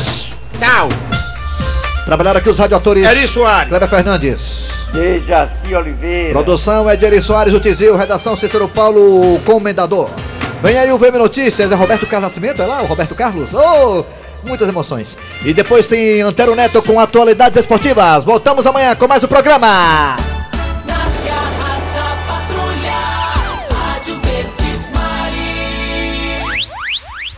Tchau. 0.59 0.89
Trabalharam 2.07 2.39
aqui 2.41 2.49
os 2.49 2.59
radioatores. 2.59 3.05
Eri 3.07 3.29
Soares. 3.29 3.69
Kleber 3.69 3.89
Fernandes. 3.89 4.69
Dejaci 4.93 5.75
Oliveira. 5.75 6.33
Produção 6.33 6.89
é 6.89 6.97
de 6.97 7.05
Eri 7.05 7.21
Soares, 7.21 7.53
o 7.53 7.61
Tizil. 7.61 7.97
Redação 7.97 8.37
Cícero 8.37 8.67
Paulo, 8.69 9.39
comendador. 9.45 10.09
Vem 10.63 10.79
aí 10.79 10.91
o 10.91 10.99
VM 10.99 11.19
Notícias. 11.19 11.71
É 11.71 11.75
Roberto 11.75 12.07
Carlos 12.07 12.31
Nascimento, 12.31 12.63
é 12.63 12.67
lá? 12.67 12.81
O 12.83 12.87
Roberto 12.87 13.15
Carlos? 13.15 13.53
Oh, 13.53 14.05
muitas 14.43 14.69
emoções. 14.69 15.17
E 15.45 15.53
depois 15.53 15.87
tem 15.87 16.21
Antero 16.21 16.55
Neto 16.55 16.83
com 16.83 16.99
atualidades 16.99 17.59
esportivas. 17.59 18.25
Voltamos 18.25 18.67
amanhã 18.67 18.95
com 18.95 19.09
mais 19.09 19.23
o 19.23 19.29
programa. 19.29 20.32